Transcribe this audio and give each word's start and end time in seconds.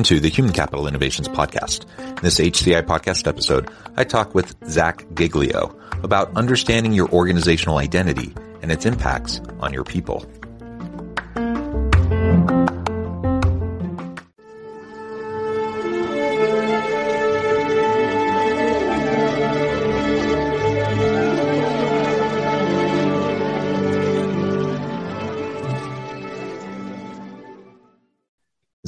Welcome 0.00 0.16
to 0.16 0.20
the 0.20 0.30
Human 0.30 0.54
Capital 0.54 0.88
Innovations 0.88 1.28
Podcast. 1.28 1.84
In 1.98 2.22
this 2.22 2.40
HCI 2.40 2.84
podcast 2.84 3.26
episode, 3.26 3.68
I 3.98 4.04
talk 4.04 4.34
with 4.34 4.56
Zach 4.66 5.04
Giglio 5.12 5.78
about 6.02 6.34
understanding 6.38 6.94
your 6.94 7.10
organizational 7.10 7.76
identity 7.76 8.32
and 8.62 8.72
its 8.72 8.86
impacts 8.86 9.42
on 9.60 9.74
your 9.74 9.84
people. 9.84 10.24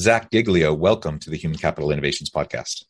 Zach 0.03 0.33
Giglio, 0.33 0.75
welcome 0.75 1.21
to 1.21 1.31
the 1.31 1.37
Human 1.37 1.57
Capital 1.57 1.93
Innovations 1.93 2.29
Podcast. 2.29 2.87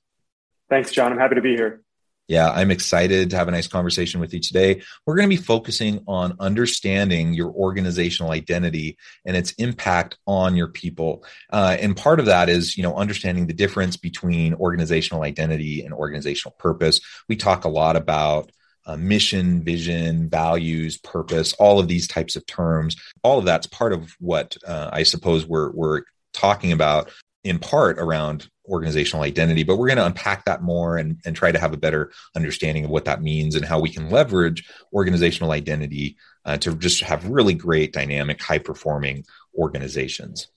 Thanks, 0.71 0.91
John. 0.93 1.13
I'm 1.13 1.19
happy 1.19 1.35
to 1.35 1.43
be 1.43 1.55
here. 1.55 1.83
Yeah, 2.27 2.51
I'm 2.51 2.71
excited 2.71 3.29
to 3.29 3.37
have 3.37 3.49
a 3.49 3.51
nice 3.51 3.69
conversation 3.69 4.19
with 4.19 4.33
you 4.33 4.41
today. 4.41 4.81
We're 5.05 5.17
going 5.17 5.29
to 5.29 5.37
be 5.37 5.43
focusing 5.43 6.03
on 6.09 6.37
understanding 6.41 7.35
your 7.35 7.51
organizational 7.51 8.33
identity 8.33 8.97
and 9.27 9.37
its 9.37 9.53
impact 9.53 10.17
on 10.27 10.57
your 10.57 10.69
people. 10.69 11.27
Uh, 11.53 11.77
and 11.79 11.95
part 11.95 12.19
of 12.19 12.25
that 12.27 12.49
is, 12.49 12.79
you 12.79 12.83
know, 12.83 12.97
understanding 12.97 13.47
the 13.47 13.53
difference 13.53 13.99
between 13.99 14.55
organizational 14.55 15.23
identity 15.23 15.85
and 15.85 15.93
organizational 15.93 16.57
purpose. 16.59 17.03
We 17.29 17.37
talk 17.37 17.67
a 17.67 17.69
lot 17.69 17.97
about 17.97 18.51
uh, 18.87 18.97
mission, 18.97 19.63
vision, 19.63 20.29
values, 20.29 20.97
purpose, 20.97 21.53
all 21.55 21.79
of 21.79 21.89
these 21.89 22.09
types 22.09 22.37
of 22.37 22.47
terms. 22.47 22.97
All 23.23 23.39
of 23.39 23.45
that's 23.45 23.67
part 23.67 23.93
of 23.93 24.17
what 24.19 24.57
uh, 24.67 24.89
I 24.93 25.03
suppose 25.03 25.47
we're 25.47 25.71
we're 25.73 26.03
talking 26.33 26.73
about 26.73 27.11
in 27.45 27.59
part 27.59 27.99
around 27.99 28.49
organizational 28.69 29.25
identity, 29.25 29.65
but 29.65 29.77
we're 29.77 29.89
going 29.89 29.99
to 29.99 30.07
unpack 30.07 30.45
that 30.45 30.63
more 30.63 30.97
and, 30.97 31.21
and 31.25 31.35
try 31.35 31.51
to 31.51 31.59
have 31.59 31.73
a 31.73 31.79
better 31.79 32.13
understanding 32.37 32.85
of 32.85 32.91
what 32.91 33.05
that 33.05 33.23
means 33.23 33.55
and 33.55 33.65
how 33.65 33.81
we 33.81 33.91
can 33.91 34.09
leverage 34.11 34.69
organizational 34.93 35.51
identity 35.51 36.17
uh, 36.45 36.57
to 36.57 36.77
just 36.77 37.03
have 37.03 37.27
really 37.29 37.55
great, 37.55 37.93
dynamic, 37.93 38.41
high 38.41 38.59
performing 38.59 39.25
organizations. 39.57 40.49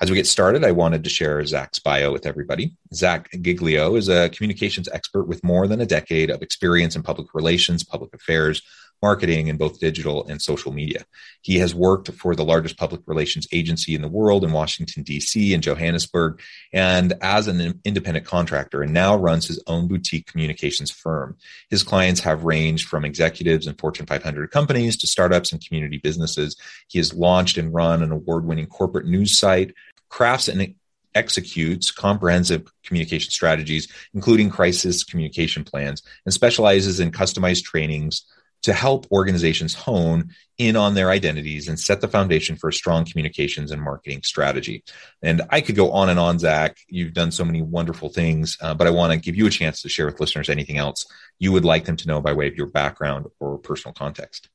As 0.00 0.10
we 0.10 0.16
get 0.16 0.26
started, 0.26 0.64
I 0.64 0.72
wanted 0.72 1.04
to 1.04 1.10
share 1.10 1.44
Zach's 1.46 1.78
bio 1.78 2.12
with 2.12 2.26
everybody. 2.26 2.76
Zach 2.92 3.30
Giglio 3.40 3.94
is 3.94 4.08
a 4.08 4.28
communications 4.30 4.88
expert 4.88 5.24
with 5.24 5.44
more 5.44 5.68
than 5.68 5.80
a 5.80 5.86
decade 5.86 6.30
of 6.30 6.42
experience 6.42 6.96
in 6.96 7.02
public 7.02 7.32
relations, 7.32 7.84
public 7.84 8.12
affairs, 8.12 8.60
marketing 9.04 9.48
in 9.48 9.58
both 9.58 9.78
digital 9.78 10.26
and 10.28 10.40
social 10.40 10.72
media. 10.72 11.04
He 11.42 11.58
has 11.58 11.74
worked 11.74 12.10
for 12.14 12.34
the 12.34 12.44
largest 12.52 12.78
public 12.78 13.02
relations 13.04 13.46
agency 13.52 13.94
in 13.94 14.00
the 14.00 14.08
world 14.08 14.44
in 14.44 14.52
Washington, 14.52 15.02
D.C. 15.02 15.52
and 15.52 15.62
Johannesburg, 15.62 16.40
and 16.72 17.12
as 17.20 17.46
an 17.46 17.80
independent 17.84 18.24
contractor, 18.24 18.82
and 18.82 18.94
now 18.94 19.14
runs 19.14 19.46
his 19.46 19.62
own 19.66 19.88
boutique 19.88 20.26
communications 20.26 20.90
firm. 20.90 21.36
His 21.68 21.82
clients 21.82 22.20
have 22.20 22.44
ranged 22.44 22.88
from 22.88 23.04
executives 23.04 23.66
and 23.66 23.78
Fortune 23.78 24.06
500 24.06 24.50
companies 24.50 24.96
to 24.96 25.06
startups 25.06 25.52
and 25.52 25.62
community 25.62 25.98
businesses. 25.98 26.56
He 26.88 26.98
has 26.98 27.12
launched 27.12 27.58
and 27.58 27.74
run 27.74 28.02
an 28.02 28.10
award 28.10 28.46
winning 28.46 28.68
corporate 28.68 29.06
news 29.06 29.38
site, 29.38 29.74
crafts 30.08 30.48
and 30.48 30.74
executes 31.14 31.90
comprehensive 31.90 32.62
communication 32.84 33.30
strategies, 33.30 33.86
including 34.14 34.48
crisis 34.48 35.04
communication 35.04 35.62
plans, 35.62 36.02
and 36.24 36.32
specializes 36.32 37.00
in 37.00 37.10
customized 37.10 37.64
trainings 37.64 38.24
to 38.64 38.72
help 38.72 39.06
organizations 39.12 39.74
hone 39.74 40.30
in 40.56 40.74
on 40.74 40.94
their 40.94 41.10
identities 41.10 41.68
and 41.68 41.78
set 41.78 42.00
the 42.00 42.08
foundation 42.08 42.56
for 42.56 42.68
a 42.68 42.72
strong 42.72 43.04
communications 43.04 43.70
and 43.70 43.82
marketing 43.82 44.22
strategy. 44.22 44.82
And 45.22 45.42
I 45.50 45.60
could 45.60 45.76
go 45.76 45.92
on 45.92 46.08
and 46.08 46.18
on, 46.18 46.38
Zach. 46.38 46.78
You've 46.88 47.12
done 47.12 47.30
so 47.30 47.44
many 47.44 47.60
wonderful 47.60 48.08
things, 48.08 48.56
uh, 48.62 48.72
but 48.72 48.86
I 48.86 48.90
want 48.90 49.12
to 49.12 49.18
give 49.18 49.36
you 49.36 49.46
a 49.46 49.50
chance 49.50 49.82
to 49.82 49.88
share 49.88 50.06
with 50.06 50.18
listeners 50.18 50.48
anything 50.48 50.78
else 50.78 51.06
you 51.38 51.52
would 51.52 51.64
like 51.64 51.84
them 51.84 51.96
to 51.96 52.08
know 52.08 52.20
by 52.20 52.32
way 52.32 52.46
of 52.46 52.56
your 52.56 52.66
background 52.66 53.26
or 53.38 53.58
personal 53.58 53.92
context. 53.92 54.48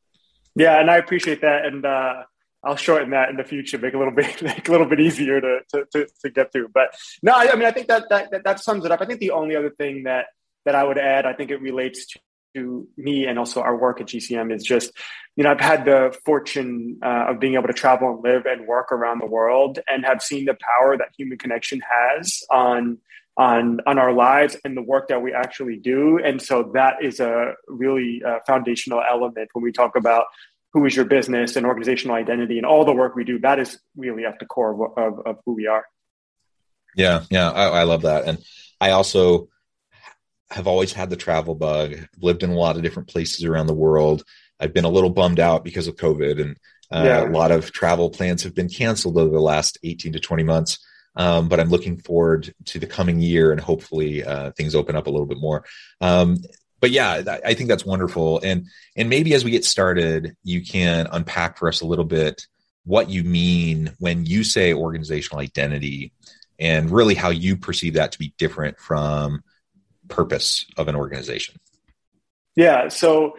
Yeah, 0.55 0.79
and 0.79 0.89
I 0.89 0.97
appreciate 0.97 1.41
that. 1.41 1.65
And 1.65 1.85
uh, 1.85 2.23
I'll 2.63 2.77
shorten 2.77 3.11
that 3.11 3.29
in 3.29 3.37
the 3.37 3.43
future, 3.43 3.77
make 3.77 3.93
a 3.93 3.97
little 3.97 4.13
bit 4.15 4.41
make 4.41 4.67
a 4.67 4.71
little 4.71 4.87
bit 4.87 4.99
easier 4.99 5.39
to 5.39 5.59
to, 5.73 5.85
to, 5.93 6.07
to 6.23 6.29
get 6.31 6.51
through. 6.51 6.69
But 6.69 6.95
no, 7.21 7.33
I, 7.33 7.51
I 7.51 7.55
mean 7.55 7.67
I 7.67 7.71
think 7.71 7.87
that, 7.87 8.09
that 8.09 8.31
that 8.31 8.43
that 8.43 8.59
sums 8.59 8.85
it 8.85 8.91
up. 8.91 9.01
I 9.01 9.05
think 9.05 9.19
the 9.19 9.31
only 9.31 9.55
other 9.55 9.69
thing 9.69 10.03
that 10.03 10.27
that 10.65 10.73
I 10.73 10.83
would 10.83 10.97
add, 10.97 11.25
I 11.25 11.33
think 11.33 11.51
it 11.51 11.61
relates 11.61 12.07
to 12.55 12.87
me 12.97 13.25
and 13.25 13.37
also 13.37 13.61
our 13.61 13.75
work 13.75 14.01
at 14.01 14.07
GCM 14.07 14.53
is 14.53 14.63
just, 14.63 14.91
you 15.35 15.43
know, 15.43 15.51
I've 15.51 15.59
had 15.59 15.85
the 15.85 16.17
fortune 16.25 16.99
uh, 17.03 17.27
of 17.29 17.39
being 17.39 17.55
able 17.55 17.67
to 17.67 17.73
travel 17.73 18.11
and 18.11 18.23
live 18.23 18.45
and 18.45 18.67
work 18.67 18.91
around 18.91 19.19
the 19.19 19.27
world 19.27 19.79
and 19.87 20.05
have 20.05 20.21
seen 20.21 20.45
the 20.45 20.55
power 20.55 20.97
that 20.97 21.09
human 21.17 21.37
connection 21.37 21.81
has 21.81 22.43
on 22.49 22.97
on 23.37 23.79
on 23.85 23.97
our 23.97 24.11
lives 24.11 24.57
and 24.65 24.75
the 24.75 24.81
work 24.81 25.07
that 25.07 25.21
we 25.21 25.33
actually 25.33 25.77
do. 25.77 26.19
And 26.23 26.41
so 26.41 26.71
that 26.73 26.95
is 27.01 27.19
a 27.19 27.53
really 27.67 28.21
uh, 28.25 28.39
foundational 28.45 29.01
element 29.09 29.49
when 29.53 29.63
we 29.63 29.71
talk 29.71 29.95
about 29.95 30.25
who 30.73 30.85
is 30.85 30.95
your 30.95 31.05
business 31.05 31.55
and 31.55 31.65
organizational 31.65 32.15
identity 32.15 32.57
and 32.57 32.65
all 32.65 32.85
the 32.85 32.93
work 32.93 33.15
we 33.15 33.23
do. 33.23 33.39
That 33.39 33.59
is 33.59 33.79
really 33.95 34.25
at 34.25 34.39
the 34.39 34.45
core 34.45 34.73
of, 34.73 34.97
of, 34.97 35.25
of 35.25 35.37
who 35.45 35.53
we 35.53 35.67
are. 35.67 35.85
Yeah, 36.95 37.23
yeah, 37.29 37.49
I, 37.51 37.81
I 37.81 37.83
love 37.83 38.01
that, 38.01 38.25
and 38.25 38.39
I 38.81 38.91
also 38.91 39.47
have 40.51 40.67
always 40.67 40.93
had 40.93 41.09
the 41.09 41.15
travel 41.15 41.55
bug. 41.55 41.95
lived 42.19 42.43
in 42.43 42.49
a 42.49 42.55
lot 42.55 42.75
of 42.75 42.81
different 42.81 43.09
places 43.09 43.45
around 43.45 43.67
the 43.67 43.73
world. 43.73 44.23
I've 44.59 44.73
been 44.73 44.85
a 44.85 44.89
little 44.89 45.09
bummed 45.09 45.39
out 45.39 45.63
because 45.63 45.87
of 45.87 45.95
COVID, 45.95 46.41
and 46.41 46.57
uh, 46.91 47.03
yeah. 47.05 47.29
a 47.29 47.31
lot 47.31 47.51
of 47.51 47.71
travel 47.71 48.09
plans 48.09 48.43
have 48.43 48.55
been 48.55 48.69
canceled 48.69 49.17
over 49.17 49.31
the 49.31 49.41
last 49.41 49.77
18 49.83 50.13
to 50.13 50.19
20 50.19 50.43
months. 50.43 50.79
Um, 51.15 51.49
but 51.49 51.59
I'm 51.59 51.69
looking 51.69 51.97
forward 51.97 52.53
to 52.65 52.79
the 52.79 52.87
coming 52.87 53.19
year, 53.19 53.51
and 53.51 53.59
hopefully 53.59 54.23
uh, 54.23 54.51
things 54.51 54.75
open 54.75 54.95
up 54.95 55.07
a 55.07 55.09
little 55.09 55.25
bit 55.25 55.39
more. 55.39 55.65
Um, 56.01 56.37
but 56.81 56.91
yeah, 56.91 57.39
I 57.45 57.53
think 57.55 57.67
that's 57.67 57.85
wonderful. 57.85 58.39
And 58.41 58.67
and 58.95 59.09
maybe 59.09 59.33
as 59.33 59.43
we 59.43 59.51
get 59.51 59.65
started, 59.65 60.35
you 60.43 60.63
can 60.63 61.07
unpack 61.11 61.57
for 61.57 61.67
us 61.67 61.81
a 61.81 61.85
little 61.85 62.05
bit 62.05 62.47
what 62.85 63.09
you 63.09 63.23
mean 63.23 63.93
when 63.99 64.25
you 64.25 64.43
say 64.43 64.73
organizational 64.73 65.41
identity, 65.41 66.13
and 66.57 66.89
really 66.89 67.15
how 67.15 67.29
you 67.29 67.57
perceive 67.57 67.95
that 67.95 68.13
to 68.13 68.19
be 68.19 68.33
different 68.37 68.79
from 68.79 69.43
purpose 70.09 70.65
of 70.77 70.87
an 70.87 70.95
organization? 70.95 71.55
Yeah. 72.55 72.89
So, 72.89 73.37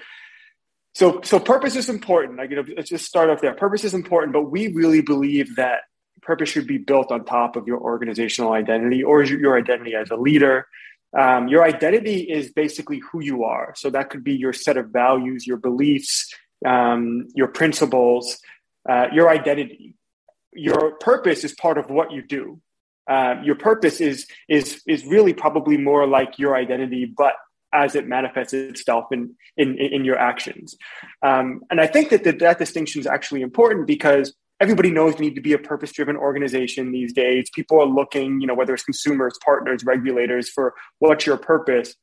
so, 0.95 1.21
so 1.23 1.39
purpose 1.39 1.77
is 1.77 1.89
important. 1.89 2.39
Like, 2.39 2.51
you 2.51 2.57
know, 2.57 2.65
let's 2.77 2.89
just 2.89 3.05
start 3.05 3.31
off 3.31 3.41
there. 3.41 3.55
Purpose 3.55 3.85
is 3.85 3.95
important, 3.95 4.33
but 4.33 4.51
we 4.51 4.73
really 4.73 5.03
believe 5.03 5.57
that 5.57 5.81
purpose 6.23 6.49
should 6.49 6.67
be 6.67 6.79
built 6.79 7.11
on 7.11 7.25
top 7.25 7.57
of 7.57 7.67
your 7.67 7.81
organizational 7.81 8.53
identity 8.53 9.03
or 9.03 9.23
your 9.23 9.57
identity 9.59 9.95
as 9.95 10.11
a 10.11 10.17
leader. 10.17 10.67
Um, 11.19 11.49
your 11.49 11.65
identity 11.65 12.21
is 12.21 12.53
basically 12.53 13.01
who 13.11 13.23
you 13.23 13.45
are. 13.45 13.75
So 13.77 13.91
that 13.91 14.11
could 14.11 14.23
be 14.23 14.35
your 14.35 14.53
set 14.53 14.77
of 14.77 14.91
values, 14.91 15.47
your 15.47 15.57
beliefs, 15.57 16.33
um, 16.65 17.27
your 17.35 17.49
principles, 17.49 18.39
uh, 18.89 19.07
your 19.13 19.29
identity. 19.29 19.97
Your 20.53 20.93
purpose 20.99 21.45
is 21.45 21.53
part 21.53 21.79
of 21.79 21.91
what 21.91 22.13
you 22.13 22.23
do. 22.23 22.61
Uh, 23.11 23.35
your 23.43 23.57
purpose 23.57 24.01
is 24.01 24.27
is 24.49 24.83
is 24.87 25.05
really 25.05 25.35
probably 25.35 25.77
more 25.77 26.07
like 26.07 26.39
your 26.39 26.55
identity, 26.55 27.05
but 27.05 27.35
as 27.73 27.97
it 27.97 28.07
manifests 28.07 28.53
itself 28.53 29.07
in 29.11 29.35
in, 29.57 29.77
in 29.77 30.05
your 30.05 30.17
actions. 30.17 30.77
Um, 31.23 31.63
and 31.71 31.81
I 31.81 31.89
think 31.89 32.11
that 32.11 32.23
the, 32.23 32.33
that 32.33 32.59
distinction 32.59 33.01
is 33.01 33.09
actually 33.09 33.43
important 33.43 33.89
because 33.89 34.33
everybody 34.61 34.93
knows 34.93 35.15
you 35.15 35.23
need 35.23 35.35
to 35.35 35.41
be 35.41 35.55
a 35.55 35.59
purpose 35.59 35.91
driven 35.91 36.17
organization 36.17 36.93
these 36.93 37.13
days. 37.13 37.51
People 37.53 37.81
are 37.81 37.87
looking, 37.87 38.41
you 38.41 38.47
know, 38.47 38.55
whether 38.55 38.75
it's 38.75 38.85
consumers, 38.85 39.37
partners, 39.45 39.85
regulators, 39.85 40.49
for 40.49 40.75
what's 41.01 41.27
your 41.27 41.37
purpose. 41.37 41.97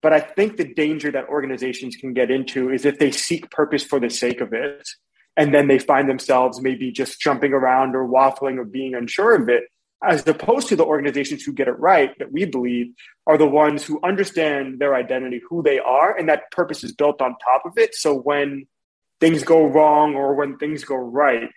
But 0.00 0.14
I 0.14 0.20
think 0.20 0.56
the 0.56 0.72
danger 0.72 1.10
that 1.10 1.28
organizations 1.28 1.96
can 1.96 2.14
get 2.14 2.30
into 2.30 2.70
is 2.70 2.86
if 2.86 2.98
they 2.98 3.10
seek 3.10 3.50
purpose 3.50 3.84
for 3.84 4.00
the 4.00 4.08
sake 4.08 4.40
of 4.40 4.54
it, 4.54 4.88
and 5.36 5.52
then 5.52 5.68
they 5.68 5.78
find 5.78 6.08
themselves 6.08 6.62
maybe 6.62 6.90
just 6.92 7.20
jumping 7.20 7.52
around 7.52 7.94
or 7.94 8.08
waffling 8.08 8.56
or 8.56 8.64
being 8.64 8.94
unsure 8.94 9.34
of 9.34 9.50
it 9.50 9.64
as 10.04 10.26
opposed 10.26 10.68
to 10.68 10.76
the 10.76 10.84
organizations 10.84 11.42
who 11.42 11.52
get 11.52 11.68
it 11.68 11.78
right 11.78 12.10
that 12.18 12.32
we 12.32 12.44
believe 12.44 12.92
are 13.26 13.38
the 13.38 13.46
ones 13.46 13.84
who 13.84 13.98
understand 14.02 14.78
their 14.78 14.94
identity 14.94 15.40
who 15.48 15.62
they 15.62 15.78
are 15.78 16.16
and 16.16 16.28
that 16.28 16.50
purpose 16.50 16.84
is 16.84 16.92
built 16.92 17.20
on 17.22 17.34
top 17.42 17.62
of 17.64 17.72
it 17.76 17.94
so 17.94 18.14
when 18.14 18.66
things 19.20 19.42
go 19.42 19.64
wrong 19.66 20.14
or 20.14 20.34
when 20.34 20.58
things 20.58 20.84
go 20.84 20.96
right 20.96 21.50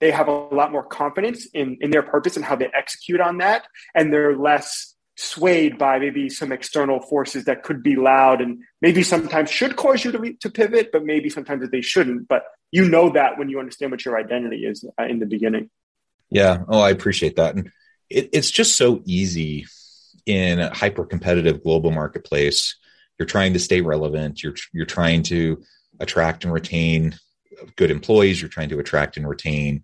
they 0.00 0.10
have 0.10 0.28
a 0.28 0.32
lot 0.32 0.72
more 0.72 0.82
confidence 0.82 1.46
in, 1.52 1.76
in 1.80 1.90
their 1.90 2.02
purpose 2.02 2.36
and 2.36 2.44
how 2.44 2.56
they 2.56 2.70
execute 2.74 3.20
on 3.20 3.38
that. 3.38 3.66
And 3.94 4.12
they're 4.12 4.36
less 4.36 4.94
swayed 5.16 5.76
by 5.76 5.98
maybe 5.98 6.30
some 6.30 6.50
external 6.50 7.00
forces 7.00 7.44
that 7.44 7.62
could 7.62 7.82
be 7.82 7.96
loud 7.96 8.40
and 8.40 8.62
maybe 8.80 9.02
sometimes 9.02 9.50
should 9.50 9.76
cause 9.76 10.02
you 10.04 10.12
to, 10.12 10.18
re- 10.18 10.36
to 10.40 10.50
pivot, 10.50 10.90
but 10.90 11.04
maybe 11.04 11.28
sometimes 11.28 11.68
they 11.68 11.82
shouldn't. 11.82 12.26
But 12.26 12.44
you 12.72 12.88
know 12.88 13.10
that 13.10 13.38
when 13.38 13.50
you 13.50 13.60
understand 13.60 13.92
what 13.92 14.04
your 14.04 14.18
identity 14.18 14.64
is 14.64 14.84
uh, 14.98 15.04
in 15.04 15.18
the 15.18 15.26
beginning. 15.26 15.68
Yeah. 16.30 16.64
Oh, 16.68 16.80
I 16.80 16.90
appreciate 16.90 17.36
that. 17.36 17.56
And 17.56 17.70
it, 18.08 18.30
it's 18.32 18.50
just 18.50 18.76
so 18.76 19.02
easy 19.04 19.66
in 20.26 20.60
a 20.60 20.74
hyper 20.74 21.04
competitive 21.04 21.62
global 21.62 21.90
marketplace. 21.90 22.76
You're 23.18 23.26
trying 23.26 23.52
to 23.54 23.58
stay 23.58 23.80
relevant. 23.80 24.42
You're, 24.42 24.54
you're 24.72 24.86
trying 24.86 25.22
to 25.24 25.62
attract 25.98 26.44
and 26.44 26.52
retain 26.52 27.16
good 27.76 27.90
employees. 27.90 28.40
You're 28.40 28.48
trying 28.48 28.70
to 28.70 28.78
attract 28.78 29.16
and 29.16 29.28
retain 29.28 29.82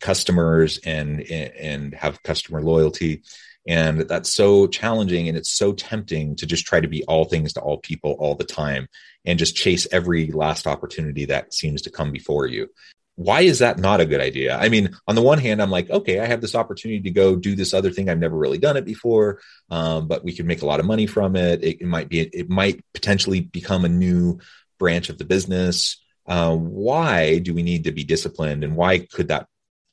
customers 0.00 0.78
and, 0.84 1.20
and 1.22 1.94
have 1.94 2.22
customer 2.22 2.62
loyalty 2.62 3.22
and 3.66 4.02
that's 4.02 4.30
so 4.30 4.66
challenging 4.66 5.28
and 5.28 5.36
it's 5.36 5.50
so 5.50 5.72
tempting 5.72 6.36
to 6.36 6.46
just 6.46 6.66
try 6.66 6.80
to 6.80 6.88
be 6.88 7.04
all 7.04 7.24
things 7.24 7.52
to 7.54 7.60
all 7.60 7.78
people 7.78 8.12
all 8.18 8.34
the 8.34 8.44
time 8.44 8.88
and 9.24 9.38
just 9.38 9.56
chase 9.56 9.88
every 9.90 10.28
last 10.28 10.66
opportunity 10.66 11.24
that 11.24 11.52
seems 11.52 11.82
to 11.82 11.90
come 11.90 12.12
before 12.12 12.46
you. 12.46 12.68
Why 13.16 13.40
is 13.40 13.58
that 13.60 13.78
not 13.78 14.00
a 14.00 14.06
good 14.06 14.20
idea? 14.20 14.56
I 14.56 14.68
mean, 14.68 14.94
on 15.08 15.14
the 15.14 15.22
one 15.22 15.38
hand, 15.38 15.60
I'm 15.60 15.70
like, 15.70 15.90
okay, 15.90 16.20
I 16.20 16.26
have 16.26 16.40
this 16.40 16.54
opportunity 16.54 17.00
to 17.00 17.10
go 17.10 17.34
do 17.34 17.56
this 17.56 17.72
other 17.74 17.90
thing. 17.90 18.08
I've 18.08 18.18
never 18.18 18.36
really 18.36 18.58
done 18.58 18.76
it 18.76 18.84
before, 18.84 19.40
um, 19.70 20.06
but 20.06 20.22
we 20.22 20.34
could 20.34 20.46
make 20.46 20.62
a 20.62 20.66
lot 20.66 20.80
of 20.80 20.86
money 20.86 21.06
from 21.06 21.34
it. 21.34 21.64
it. 21.64 21.80
It 21.80 21.86
might 21.86 22.08
be, 22.08 22.20
it 22.20 22.50
might 22.50 22.84
potentially 22.92 23.40
become 23.40 23.84
a 23.84 23.88
new 23.88 24.38
branch 24.78 25.08
of 25.08 25.16
the 25.16 25.24
business. 25.24 26.02
Uh, 26.26 26.54
why 26.54 27.38
do 27.38 27.54
we 27.54 27.62
need 27.62 27.84
to 27.84 27.92
be 27.92 28.04
disciplined, 28.04 28.64
and 28.64 28.76
why 28.76 28.98
could 28.98 29.28
that 29.28 29.46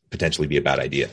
potentially 0.09 0.47
be 0.47 0.57
a 0.57 0.61
bad 0.61 0.79
idea? 0.79 1.09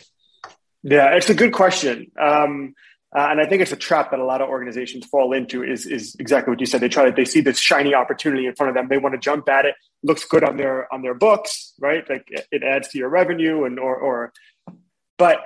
Yeah, 0.83 1.15
it's 1.15 1.31
a 1.31 1.35
good 1.35 1.53
question. 1.53 2.11
Um, 2.21 2.75
uh, 3.17 3.29
and 3.31 3.41
I 3.41 3.47
think 3.47 3.61
it's 3.61 3.73
a 3.73 3.77
trap 3.77 4.13
that 4.13 4.21
a 4.21 4.25
lot 4.25 4.41
of 4.41 4.49
organizations 4.49 5.05
fall 5.07 5.33
into 5.33 5.65
is, 5.65 5.85
is 5.85 6.15
exactly 6.21 6.53
what 6.53 6.61
you 6.61 6.67
said. 6.67 6.81
They 6.81 6.89
try 6.89 7.07
to, 7.07 7.13
they 7.13 7.25
see 7.25 7.41
this 7.41 7.59
shiny 7.59 7.93
opportunity 7.93 8.47
in 8.47 8.55
front 8.55 8.71
of 8.71 8.77
them. 8.77 8.89
They 8.89 8.99
want 8.99 9.15
to 9.15 9.19
jump 9.19 9.49
at 9.49 9.65
it. 9.65 9.75
Looks 10.05 10.25
good 10.25 10.45
on 10.45 10.57
their, 10.57 10.93
on 10.95 11.03
their 11.03 11.15
books, 11.15 11.75
right? 11.81 12.09
Like 12.09 12.29
it 12.53 12.63
adds 12.63 12.89
to 12.89 12.99
your 12.99 13.09
revenue 13.09 13.65
and, 13.65 13.81
or, 13.81 13.97
or, 13.97 14.33
but 15.19 15.39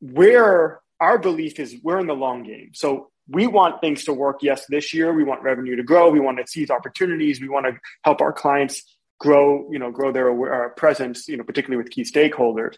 where 0.00 0.80
our 1.00 1.18
belief 1.18 1.60
is 1.60 1.76
we're 1.82 2.00
in 2.00 2.08
the 2.08 2.14
long 2.14 2.42
game. 2.42 2.70
So 2.74 3.10
we 3.28 3.46
want 3.46 3.80
things 3.80 4.04
to 4.04 4.12
work. 4.12 4.38
Yes, 4.42 4.66
this 4.68 4.92
year 4.92 5.12
we 5.12 5.22
want 5.22 5.42
revenue 5.42 5.76
to 5.76 5.82
grow. 5.84 6.10
We 6.10 6.20
want 6.20 6.38
to 6.38 6.46
seize 6.46 6.70
opportunities. 6.70 7.40
We 7.40 7.48
want 7.48 7.66
to 7.66 7.72
help 8.04 8.20
our 8.20 8.32
clients 8.32 8.82
grow, 9.20 9.70
you 9.70 9.78
know, 9.78 9.90
grow 9.90 10.12
their 10.12 10.66
uh, 10.66 10.68
presence, 10.70 11.28
you 11.28 11.36
know, 11.36 11.44
particularly 11.44 11.82
with 11.82 11.92
key 11.92 12.02
stakeholders. 12.02 12.76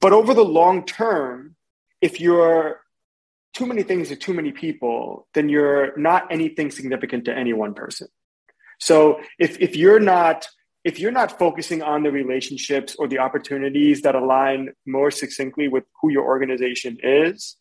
But 0.00 0.12
over 0.12 0.34
the 0.34 0.44
long 0.44 0.84
term, 0.84 1.56
if 2.00 2.20
you're 2.20 2.80
too 3.56 3.66
many 3.66 3.82
things 3.82 4.08
to 4.08 4.16
too 4.16 4.34
many 4.34 4.52
people, 4.52 5.26
then 5.34 5.48
you're 5.48 5.96
not 5.96 6.30
anything 6.30 6.70
significant 6.70 7.24
to 7.24 7.32
any 7.34 7.52
one 7.52 7.72
person. 7.72 8.08
So 8.78 9.20
if, 9.38 9.58
if 9.60 9.74
you're 9.76 10.00
not 10.00 10.46
if 10.84 11.00
you're 11.00 11.18
not 11.20 11.36
focusing 11.36 11.82
on 11.82 12.04
the 12.04 12.12
relationships 12.12 12.94
or 12.96 13.08
the 13.08 13.18
opportunities 13.18 14.02
that 14.02 14.14
align 14.14 14.72
more 14.86 15.10
succinctly 15.10 15.66
with 15.66 15.82
who 16.00 16.12
your 16.12 16.24
organization 16.24 16.96
is, 17.02 17.56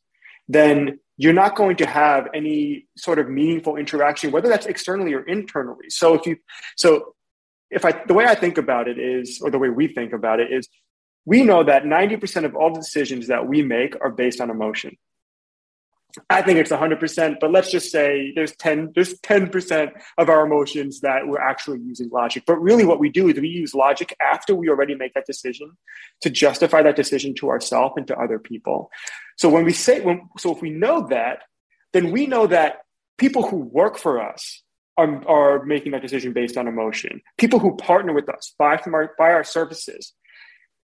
then 0.47 1.00
you're 1.18 1.33
not 1.33 1.56
going 1.56 1.75
to 1.77 1.88
have 1.88 2.27
any 2.36 2.86
sort 2.95 3.18
of 3.18 3.27
meaningful 3.27 3.77
interaction, 3.77 4.31
whether 4.31 4.48
that's 4.48 4.68
externally 4.68 5.13
or 5.15 5.24
internally. 5.24 5.89
So 5.89 6.13
if 6.13 6.27
you 6.27 6.38
so 6.75 7.15
if 7.71 7.83
I 7.83 7.94
the 8.06 8.13
way 8.13 8.25
I 8.25 8.36
think 8.36 8.59
about 8.59 8.88
it 8.88 9.00
is, 9.00 9.41
or 9.41 9.50
the 9.50 9.59
way 9.59 9.69
we 9.69 9.88
think 9.88 10.13
about 10.13 10.39
it 10.39 10.53
is 10.53 10.69
we 11.25 11.41
know 11.44 11.63
that 11.63 11.83
90% 11.83 12.45
of 12.45 12.56
all 12.56 12.71
the 12.71 12.80
decisions 12.80 13.27
that 13.27 13.48
we 13.48 13.63
make 13.63 13.95
are 14.01 14.12
based 14.12 14.39
on 14.39 14.51
emotion. 14.51 14.95
I 16.29 16.41
think 16.41 16.59
it's 16.59 16.71
100%, 16.71 17.38
but 17.39 17.51
let's 17.51 17.71
just 17.71 17.91
say 17.91 18.31
there's 18.35 18.56
10 18.56 18.91
there's 18.95 19.19
10% 19.21 19.91
of 20.17 20.29
our 20.29 20.45
emotions 20.45 21.01
that 21.01 21.27
we're 21.27 21.41
actually 21.41 21.79
using 21.79 22.09
logic. 22.09 22.44
But 22.47 22.62
really 22.62 22.85
what 22.85 23.00
we 23.00 23.09
do 23.09 23.27
is 23.27 23.39
we 23.39 23.47
use 23.47 23.73
logic 23.73 24.15
after 24.21 24.56
we 24.56 24.69
already 24.69 24.95
make 24.95 25.13
that 25.13 25.25
decision 25.25 25.71
to 26.21 26.29
justify 26.29 26.81
that 26.83 26.95
decision 26.95 27.33
to 27.35 27.50
ourselves 27.50 27.95
and 27.97 28.07
to 28.07 28.17
other 28.17 28.39
people. 28.39 28.91
So 29.38 29.50
when 29.50 29.65
we 29.65 29.73
say 29.73 30.01
when 30.01 30.29
so 30.38 30.53
if 30.53 30.62
we 30.62 30.69
know 30.69 31.07
that, 31.07 31.44
then 31.94 32.12
we 32.12 32.25
know 32.27 32.47
that 32.47 32.79
people 33.17 33.47
who 33.47 33.57
work 33.57 33.97
for 33.97 34.21
us 34.21 34.62
are, 34.97 35.27
are 35.27 35.65
making 35.65 35.91
that 35.91 36.01
decision 36.01 36.33
based 36.33 36.57
on 36.57 36.67
emotion. 36.67 37.21
People 37.38 37.59
who 37.59 37.75
partner 37.75 38.13
with 38.13 38.29
us, 38.29 38.53
buy 38.57 38.77
from 38.77 38.94
our 38.94 39.13
buy 39.17 39.31
our 39.31 39.44
services, 39.44 40.13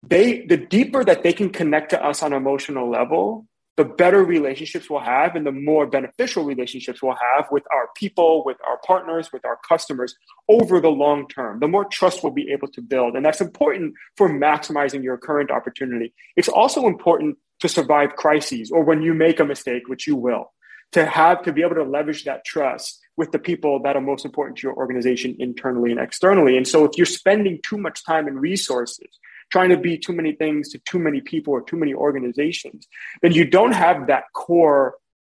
they 0.02 0.46
the 0.46 0.58
deeper 0.58 1.04
that 1.04 1.24
they 1.24 1.34
can 1.34 1.50
connect 1.50 1.92
to 1.92 2.04
us 2.04 2.22
on 2.22 2.34
an 2.34 2.38
emotional 2.38 2.90
level 2.90 3.48
the 3.76 3.86
better 3.86 4.24
relationships 4.24 4.90
we'll 4.90 5.00
have 5.00 5.36
and 5.36 5.46
the 5.46 5.52
more 5.52 5.88
beneficial 5.88 6.44
relationships 6.44 7.02
we'll 7.02 7.16
have 7.36 7.48
with 7.52 7.64
our 7.72 7.90
people 7.96 8.44
with 8.46 8.58
our 8.68 8.80
partners 8.86 9.32
with 9.34 9.44
our 9.46 9.58
customers 9.68 10.16
over 10.48 10.80
the 10.80 10.90
long 10.90 11.28
term. 11.28 11.60
The 11.60 11.68
more 11.68 11.86
trust 11.86 12.24
we'll 12.24 12.34
be 12.34 12.52
able 12.52 12.68
to 12.70 12.82
build. 12.82 13.16
And 13.16 13.26
that's 13.26 13.42
important 13.42 13.96
for 14.16 14.30
maximizing 14.30 15.04
your 15.04 15.18
current 15.18 15.50
opportunity. 15.50 16.14
It's 16.36 16.50
also 16.50 16.86
important 16.88 17.38
to 17.62 17.68
survive 17.68 18.16
crises 18.16 18.72
or 18.72 18.84
when 18.84 19.02
you 19.02 19.14
make 19.14 19.40
a 19.40 19.46
mistake 19.46 19.88
which 19.88 20.06
you 20.06 20.16
will 20.16 20.52
to 20.92 21.06
have 21.06 21.42
to 21.44 21.52
be 21.52 21.64
able 21.64 21.76
to 21.76 21.84
leverage 21.84 22.24
that 22.26 22.46
trust 22.46 23.00
with 23.18 23.32
the 23.32 23.40
people 23.40 23.82
that 23.82 23.96
are 23.96 24.02
most 24.02 24.26
important 24.26 24.58
to 24.58 24.68
your 24.68 24.76
organization 24.76 25.36
internally 25.40 25.92
and 25.92 26.00
externally. 26.00 26.58
And 26.58 26.68
so 26.68 26.86
if 26.86 26.92
you're 26.98 27.06
spending 27.06 27.60
too 27.64 27.78
much 27.78 28.06
time 28.06 28.28
and 28.28 28.40
resources 28.40 29.08
trying 29.54 29.70
to 29.70 29.78
be 29.78 30.00
too 30.00 30.14
many 30.14 30.34
things 30.34 30.70
to 30.70 30.80
too 30.80 30.98
many 30.98 31.22
people 31.22 31.54
or 31.54 31.62
too 31.62 31.78
many 31.78 31.94
organizations, 31.94 32.88
then 33.22 33.32
you 33.32 33.46
don't 33.46 33.74
have 33.74 34.08
that 34.08 34.24
core 34.34 34.96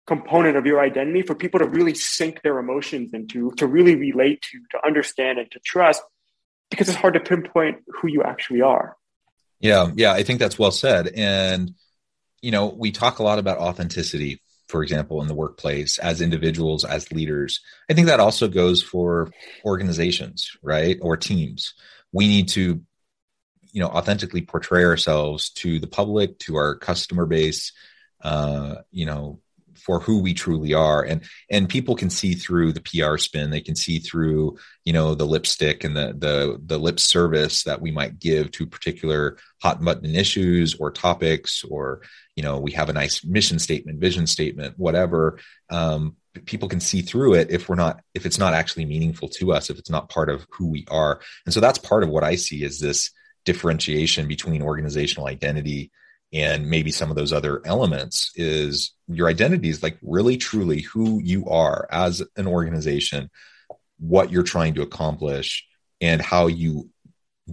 component 0.07 0.57
of 0.57 0.65
your 0.65 0.81
identity 0.81 1.23
for 1.23 1.35
people 1.35 1.59
to 1.59 1.67
really 1.67 1.95
sink 1.95 2.41
their 2.43 2.61
emotions 2.61 3.13
into, 3.13 3.51
to 3.57 3.67
really 3.67 3.97
relate 3.97 4.41
to, 4.41 4.61
to 4.71 4.87
understand 4.87 5.41
and 5.41 5.51
to 5.51 5.59
trust, 5.65 6.01
because 6.71 6.89
it's 6.89 6.97
hard 6.97 7.15
to 7.15 7.21
pinpoint 7.21 7.79
who 7.89 8.07
you 8.07 8.23
actually 8.23 8.63
are. 8.63 8.97
Yeah, 9.59 9.91
yeah, 9.97 10.13
I 10.13 10.23
think 10.23 10.39
that's 10.39 10.61
well 10.61 10.71
said. 10.71 11.09
And, 11.17 11.75
you 12.41 12.53
know, 12.53 12.67
we 12.69 12.93
talk 12.93 13.19
a 13.19 13.25
lot 13.25 13.41
about 13.41 13.59
authenticity, 13.59 14.41
for 14.69 14.85
example, 14.85 15.23
in 15.23 15.27
the 15.27 15.35
workplace 15.35 15.99
as 15.99 16.21
individuals, 16.21 16.85
as 16.85 17.11
leaders. 17.11 17.61
I 17.91 17.95
think 17.95 18.07
that 18.07 18.21
also 18.21 18.47
goes 18.47 18.81
for 18.81 19.33
organizations, 19.65 20.53
right? 20.63 20.99
Or 21.03 21.17
teams. 21.17 21.75
We 22.13 22.29
need 22.29 22.51
to 22.51 22.83
you 23.75 23.81
know 23.81 23.89
authentically 23.89 24.41
portray 24.41 24.85
ourselves 24.85 25.51
to 25.51 25.79
the 25.79 25.87
public 25.87 26.39
to 26.39 26.57
our 26.57 26.77
customer 26.77 27.27
base 27.27 27.73
uh, 28.23 28.77
you 28.91 29.05
know 29.05 29.41
for 29.85 30.01
who 30.01 30.21
we 30.21 30.33
truly 30.33 30.73
are. 30.73 31.03
And 31.03 31.23
and 31.51 31.69
people 31.69 31.95
can 31.95 32.09
see 32.09 32.33
through 32.33 32.73
the 32.73 32.81
PR 32.81 33.19
spin. 33.19 33.51
They 33.51 33.61
can 33.61 33.77
see 33.77 33.99
through 33.99 34.57
you 34.85 34.93
know 34.93 35.15
the 35.15 35.27
lipstick 35.27 35.85
and 35.85 35.97
the 35.97 36.15
the 36.17 36.61
the 36.65 36.79
lip 36.79 36.99
service 36.99 37.65
that 37.65 37.81
we 37.83 37.91
might 37.91 38.19
give 38.19 38.51
to 38.53 38.67
particular 38.67 39.37
hot 39.63 39.85
button 39.85 40.15
issues 40.15 40.75
or 40.77 40.91
topics 40.91 41.65
or 41.65 42.03
you 42.37 42.43
know 42.43 42.59
we 42.59 42.73
have 42.73 42.89
a 42.89 42.95
nice 42.95 43.25
mission 43.25 43.59
statement 43.59 44.01
vision 44.01 44.27
statement 44.27 44.79
whatever. 44.79 45.39
Um, 45.69 46.17
people 46.47 46.69
can 46.69 46.81
see 46.81 47.03
through 47.03 47.35
it 47.35 47.51
if 47.51 47.69
we're 47.69 47.77
not 47.77 48.01
if 48.15 48.25
it's 48.25 48.39
not 48.39 48.55
actually 48.55 48.87
meaningful 48.87 49.29
to 49.29 49.53
us 49.53 49.71
if 49.71 49.79
it's 49.79 49.91
not 49.91 50.09
part 50.09 50.31
of 50.31 50.47
who 50.51 50.69
we 50.69 50.87
are. 50.91 51.21
And 51.45 51.53
so 51.53 51.61
that's 51.61 51.79
part 51.79 52.03
of 52.03 52.09
what 52.09 52.25
i 52.25 52.37
see 52.37 52.65
is 52.65 52.81
this 52.81 53.11
differentiation 53.45 54.29
between 54.29 54.63
organizational 54.63 55.29
identity 55.29 55.91
and 56.33 56.69
maybe 56.69 56.91
some 56.91 57.11
of 57.11 57.17
those 57.17 57.33
other 57.33 57.61
elements 57.65 58.33
is 58.35 58.93
your 59.07 59.29
identity 59.29 59.69
is 59.69 59.83
like 59.83 59.99
really 60.03 60.37
truly 60.37 60.81
who 60.81 61.21
you 61.23 61.47
are 61.47 61.87
as 61.91 62.23
an 62.37 62.47
organization 62.47 63.31
what 63.99 64.31
you're 64.31 64.43
trying 64.43 64.75
to 64.75 64.83
accomplish 64.83 65.67
and 66.01 66.21
how 66.21 66.47
you 66.47 66.91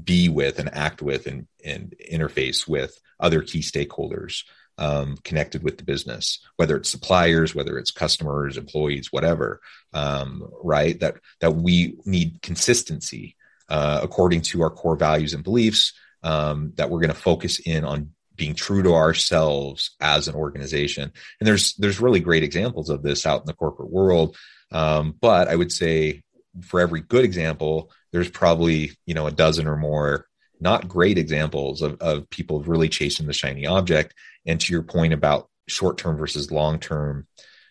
be 0.03 0.29
with 0.29 0.59
and 0.59 0.73
act 0.73 1.01
with 1.01 1.27
and, 1.27 1.47
and 1.63 1.93
interface 2.11 2.67
with 2.67 2.99
other 3.19 3.41
key 3.41 3.59
stakeholders 3.59 4.43
um, 4.77 5.17
connected 5.23 5.63
with 5.63 5.77
the 5.77 5.83
business, 5.83 6.39
whether 6.55 6.75
it's 6.75 6.89
suppliers, 6.89 7.53
whether 7.53 7.77
it's 7.77 7.91
customers, 7.91 8.57
employees, 8.57 9.11
whatever. 9.11 9.59
Um, 9.93 10.49
right? 10.63 10.99
That 10.99 11.17
that 11.39 11.51
we 11.51 11.97
need 12.05 12.41
consistency 12.41 13.35
uh, 13.71 14.01
according 14.03 14.41
to 14.41 14.61
our 14.61 14.69
core 14.69 14.97
values 14.97 15.33
and 15.33 15.45
beliefs, 15.45 15.93
um, 16.23 16.73
that 16.75 16.89
we're 16.89 16.99
going 16.99 17.07
to 17.07 17.15
focus 17.15 17.59
in 17.59 17.85
on 17.85 18.11
being 18.35 18.53
true 18.53 18.83
to 18.83 18.93
ourselves 18.93 19.91
as 20.01 20.27
an 20.27 20.35
organization. 20.35 21.03
And 21.39 21.47
there's 21.47 21.73
there's 21.75 22.01
really 22.01 22.19
great 22.19 22.43
examples 22.43 22.89
of 22.89 23.01
this 23.01 23.25
out 23.25 23.39
in 23.39 23.45
the 23.45 23.53
corporate 23.53 23.89
world. 23.89 24.35
Um, 24.73 25.15
but 25.21 25.47
I 25.47 25.55
would 25.55 25.71
say 25.71 26.21
for 26.63 26.81
every 26.81 26.99
good 26.99 27.23
example, 27.23 27.91
there's 28.11 28.29
probably 28.29 28.91
you 29.05 29.13
know 29.13 29.25
a 29.25 29.31
dozen 29.31 29.67
or 29.67 29.77
more 29.77 30.25
not 30.59 30.89
great 30.89 31.17
examples 31.17 31.81
of, 31.81 31.99
of 32.01 32.29
people 32.29 32.61
really 32.63 32.89
chasing 32.89 33.25
the 33.25 33.33
shiny 33.33 33.65
object. 33.65 34.13
And 34.45 34.59
to 34.59 34.73
your 34.73 34.83
point 34.83 35.13
about 35.13 35.49
short 35.69 35.97
term 35.97 36.17
versus 36.17 36.51
long 36.51 36.77
term 36.77 37.25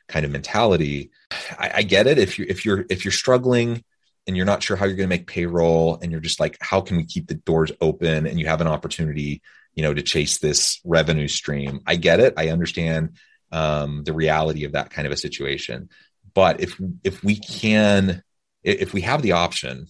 kind 0.09 0.25
of 0.25 0.33
mentality, 0.33 1.11
I, 1.59 1.71
I 1.75 1.83
get 1.83 2.07
it. 2.07 2.17
If 2.19 2.39
you 2.39 2.47
if 2.49 2.65
you're 2.65 2.87
if 2.89 3.05
you're 3.05 3.13
struggling 3.13 3.85
and 4.27 4.37
you're 4.37 4.47
not 4.47 4.63
sure 4.63 4.77
how 4.77 4.85
you're 4.85 4.97
going 4.97 5.09
to 5.09 5.17
make 5.17 5.27
payroll 5.27 5.99
and 6.01 6.13
you're 6.13 6.21
just 6.21 6.41
like 6.41 6.57
how 6.61 6.81
can 6.81 6.97
we 6.97 7.05
keep 7.05 7.27
the 7.27 7.35
doors 7.35 7.73
open 7.81 8.27
and 8.27 8.39
you 8.39 8.47
have 8.47 8.61
an 8.61 8.67
opportunity 8.67 9.43
you 9.75 9.83
know, 9.83 9.95
to 9.95 10.03
chase 10.03 10.39
this 10.39 10.81
revenue 10.85 11.29
stream. 11.29 11.81
I 11.87 11.97
get 11.97 12.21
it. 12.21 12.35
I 12.37 12.49
understand 12.49 13.17
um, 13.53 14.05
the 14.05 14.13
reality 14.13 14.65
of 14.65 14.73
that 14.73 14.91
kind 14.91 15.07
of 15.07 15.13
a 15.13 15.17
situation. 15.17 15.89
But 16.35 16.61
if 16.61 16.81
if 17.03 17.25
we 17.25 17.37
can, 17.37 18.23
if 18.63 18.93
we 18.93 19.01
have 19.03 19.23
the 19.23 19.33
option, 19.33 19.87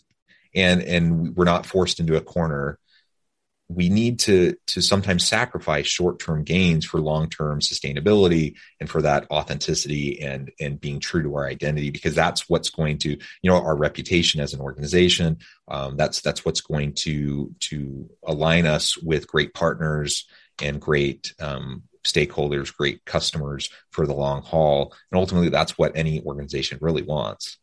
and 0.54 0.82
and 0.82 1.36
we're 1.36 1.44
not 1.44 1.66
forced 1.66 2.00
into 2.00 2.16
a 2.16 2.20
corner, 2.20 2.78
we 3.70 3.88
need 3.88 4.18
to 4.18 4.56
to 4.66 4.82
sometimes 4.82 5.26
sacrifice 5.26 5.86
short-term 5.86 6.42
gains 6.42 6.84
for 6.84 7.00
long-term 7.00 7.60
sustainability 7.60 8.56
and 8.80 8.90
for 8.90 9.00
that 9.00 9.30
authenticity 9.30 10.20
and 10.20 10.50
and 10.58 10.80
being 10.80 10.98
true 10.98 11.22
to 11.22 11.36
our 11.36 11.46
identity 11.46 11.90
because 11.90 12.14
that's 12.14 12.48
what's 12.48 12.70
going 12.70 12.98
to 12.98 13.10
you 13.10 13.50
know 13.50 13.54
our 13.54 13.76
reputation 13.76 14.40
as 14.40 14.54
an 14.54 14.60
organization. 14.60 15.38
Um, 15.68 15.96
that's 15.96 16.20
that's 16.20 16.44
what's 16.44 16.60
going 16.60 16.94
to 17.04 17.54
to 17.60 18.10
align 18.26 18.66
us 18.66 18.98
with 18.98 19.28
great 19.28 19.54
partners 19.54 20.26
and 20.60 20.80
great 20.80 21.32
um, 21.40 21.84
stakeholders 22.02 22.76
great 22.76 23.04
customers 23.04 23.70
for 23.90 24.04
the 24.04 24.14
long 24.14 24.42
haul. 24.42 24.92
And 25.12 25.18
ultimately 25.18 25.50
that's 25.50 25.78
what 25.78 25.92
any 25.94 26.22
organization 26.22 26.78
really 26.80 27.02
wants 27.02 27.59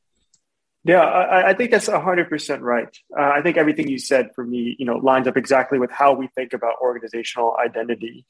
yeah, 0.87 1.01
I, 1.01 1.49
I, 1.49 1.53
think 1.53 1.71
that's 1.71 1.87
hundred 1.87 2.29
percent 2.29 2.61
right. 2.61 2.87
Uh, 3.17 3.29
I 3.29 3.41
think 3.41 3.57
everything 3.57 3.87
you 3.87 3.99
said 3.99 4.29
for 4.33 4.45
me, 4.45 4.75
you 4.79 4.85
know, 4.85 4.97
lines 4.97 5.27
up 5.27 5.37
exactly 5.37 5.79
with 5.79 5.91
how 5.91 6.13
we 6.13 6.27
think 6.35 6.53
about 6.53 6.75
organizational 6.81 7.55
identity. 7.63 8.25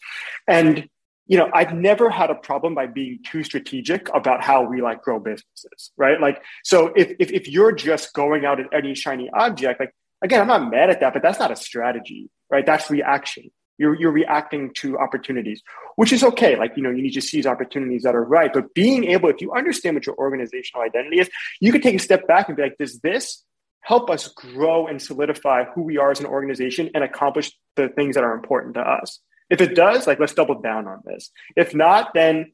And 0.47 0.89
you 1.27 1.37
know, 1.37 1.49
I've 1.53 1.73
never 1.73 2.09
had 2.09 2.29
a 2.29 2.35
problem 2.35 2.73
by 2.73 2.87
being 2.87 3.19
too 3.25 3.43
strategic 3.43 4.09
about 4.15 4.41
how 4.41 4.63
we 4.63 4.81
like 4.81 5.01
grow 5.01 5.19
businesses, 5.19 5.91
right? 5.97 6.19
Like, 6.19 6.41
so 6.63 6.93
if 6.95 7.11
if, 7.19 7.31
if 7.31 7.47
you're 7.47 7.73
just 7.73 8.13
going 8.13 8.45
out 8.45 8.59
at 8.59 8.67
any 8.73 8.95
shiny 8.95 9.29
object, 9.33 9.79
like 9.79 9.91
again, 10.23 10.41
I'm 10.41 10.47
not 10.47 10.71
mad 10.71 10.89
at 10.89 11.01
that, 11.01 11.13
but 11.13 11.21
that's 11.21 11.39
not 11.39 11.51
a 11.51 11.55
strategy, 11.55 12.29
right? 12.49 12.65
That's 12.65 12.89
reaction. 12.89 13.51
You're, 13.77 13.99
you're 13.99 14.11
reacting 14.11 14.73
to 14.75 14.97
opportunities, 14.97 15.61
which 15.95 16.11
is 16.11 16.23
okay. 16.23 16.57
Like, 16.57 16.75
you 16.75 16.83
know, 16.83 16.89
you 16.89 17.01
need 17.01 17.13
to 17.13 17.21
seize 17.21 17.45
opportunities 17.45 18.03
that 18.03 18.15
are 18.15 18.23
right. 18.23 18.51
But 18.51 18.73
being 18.73 19.05
able, 19.05 19.29
if 19.29 19.41
you 19.41 19.53
understand 19.53 19.95
what 19.95 20.05
your 20.05 20.15
organizational 20.17 20.83
identity 20.83 21.19
is, 21.19 21.29
you 21.59 21.71
can 21.71 21.81
take 21.81 21.95
a 21.95 21.99
step 21.99 22.27
back 22.27 22.47
and 22.47 22.57
be 22.57 22.63
like, 22.63 22.77
does 22.77 22.99
this 22.99 23.43
help 23.81 24.09
us 24.09 24.27
grow 24.29 24.87
and 24.87 25.01
solidify 25.01 25.63
who 25.73 25.83
we 25.83 25.97
are 25.97 26.11
as 26.11 26.19
an 26.19 26.25
organization 26.25 26.89
and 26.93 27.03
accomplish 27.03 27.51
the 27.75 27.87
things 27.89 28.15
that 28.15 28.23
are 28.23 28.33
important 28.33 28.73
to 28.75 28.81
us? 28.81 29.19
If 29.49 29.61
it 29.61 29.75
does, 29.75 30.07
like, 30.07 30.19
let's 30.19 30.33
double 30.33 30.59
down 30.59 30.87
on 30.87 31.01
this. 31.05 31.31
If 31.55 31.73
not, 31.73 32.13
then 32.13 32.51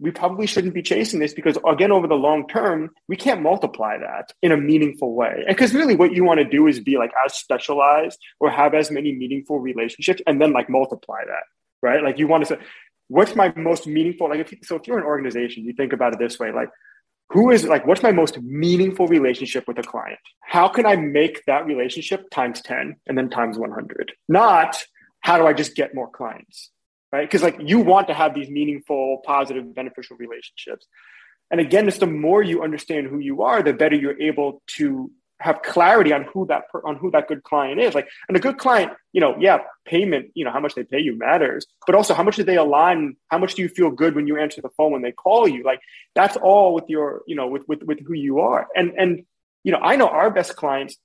we 0.00 0.10
probably 0.10 0.46
shouldn't 0.46 0.74
be 0.74 0.82
chasing 0.82 1.18
this 1.18 1.34
because 1.34 1.58
again 1.66 1.90
over 1.90 2.06
the 2.06 2.14
long 2.14 2.46
term 2.48 2.90
we 3.08 3.16
can't 3.16 3.42
multiply 3.42 3.98
that 3.98 4.32
in 4.42 4.52
a 4.52 4.56
meaningful 4.56 5.14
way. 5.14 5.44
And 5.46 5.56
because 5.56 5.74
really 5.74 5.96
what 5.96 6.12
you 6.12 6.24
want 6.24 6.38
to 6.38 6.44
do 6.44 6.66
is 6.66 6.80
be 6.80 6.96
like 6.96 7.12
as 7.24 7.34
specialized 7.34 8.18
or 8.40 8.50
have 8.50 8.74
as 8.74 8.90
many 8.90 9.12
meaningful 9.12 9.58
relationships 9.58 10.22
and 10.26 10.40
then 10.40 10.52
like 10.52 10.68
multiply 10.68 11.24
that 11.26 11.44
right? 11.80 12.02
Like 12.02 12.18
you 12.18 12.26
want 12.26 12.46
to 12.46 12.56
say 12.56 12.62
what's 13.08 13.34
my 13.34 13.52
most 13.56 13.86
meaningful 13.86 14.28
like 14.28 14.40
if 14.40 14.52
so 14.62 14.76
if 14.76 14.86
you're 14.86 14.98
an 14.98 15.04
organization 15.04 15.64
you 15.64 15.72
think 15.72 15.92
about 15.92 16.12
it 16.12 16.18
this 16.18 16.38
way 16.38 16.52
like 16.52 16.68
who 17.30 17.50
is 17.50 17.64
like 17.64 17.86
what's 17.86 18.02
my 18.02 18.12
most 18.12 18.40
meaningful 18.42 19.06
relationship 19.06 19.66
with 19.66 19.78
a 19.78 19.82
client? 19.82 20.18
How 20.42 20.68
can 20.68 20.86
i 20.86 20.96
make 20.96 21.44
that 21.46 21.66
relationship 21.66 22.30
times 22.30 22.60
10 22.62 22.96
and 23.06 23.18
then 23.18 23.30
times 23.30 23.58
100 23.58 24.12
not 24.28 24.82
how 25.20 25.38
do 25.38 25.46
i 25.46 25.52
just 25.52 25.74
get 25.74 25.94
more 25.94 26.10
clients 26.10 26.70
right? 27.12 27.22
Because 27.28 27.42
like 27.42 27.56
you 27.60 27.80
want 27.80 28.08
to 28.08 28.14
have 28.14 28.34
these 28.34 28.48
meaningful, 28.48 29.22
positive, 29.24 29.74
beneficial 29.74 30.16
relationships. 30.16 30.86
And 31.50 31.60
again, 31.60 31.86
just 31.86 32.00
the 32.00 32.06
more 32.06 32.42
you 32.42 32.62
understand 32.62 33.06
who 33.06 33.18
you 33.18 33.42
are, 33.42 33.62
the 33.62 33.72
better 33.72 33.96
you're 33.96 34.20
able 34.20 34.62
to 34.76 35.10
have 35.40 35.62
clarity 35.62 36.12
on 36.12 36.24
who 36.24 36.46
that 36.46 36.64
on 36.84 36.96
who 36.96 37.10
that 37.12 37.28
good 37.28 37.42
client 37.44 37.80
is. 37.80 37.94
Like, 37.94 38.08
and 38.28 38.36
a 38.36 38.40
good 38.40 38.58
client, 38.58 38.92
you 39.12 39.20
know, 39.20 39.36
yeah, 39.38 39.58
payment, 39.86 40.30
you 40.34 40.44
know, 40.44 40.50
how 40.50 40.60
much 40.60 40.74
they 40.74 40.84
pay 40.84 40.98
you 40.98 41.16
matters, 41.16 41.66
but 41.86 41.94
also 41.94 42.12
how 42.12 42.22
much 42.22 42.36
do 42.36 42.42
they 42.42 42.56
align? 42.56 43.16
How 43.28 43.38
much 43.38 43.54
do 43.54 43.62
you 43.62 43.68
feel 43.68 43.90
good 43.90 44.14
when 44.14 44.26
you 44.26 44.36
answer 44.36 44.60
the 44.60 44.70
phone 44.76 44.92
when 44.92 45.02
they 45.02 45.12
call 45.12 45.46
you? 45.46 45.62
Like, 45.62 45.80
that's 46.14 46.36
all 46.36 46.74
with 46.74 46.84
your, 46.88 47.22
you 47.26 47.36
know, 47.36 47.46
with 47.46 47.62
with 47.68 47.82
with 47.84 48.00
who 48.04 48.14
you 48.14 48.40
are. 48.40 48.66
And 48.74 48.92
and 48.98 49.24
you 49.64 49.72
know, 49.72 49.78
I 49.78 49.96
know 49.96 50.08
our 50.08 50.30
best 50.30 50.56
clients 50.56 50.96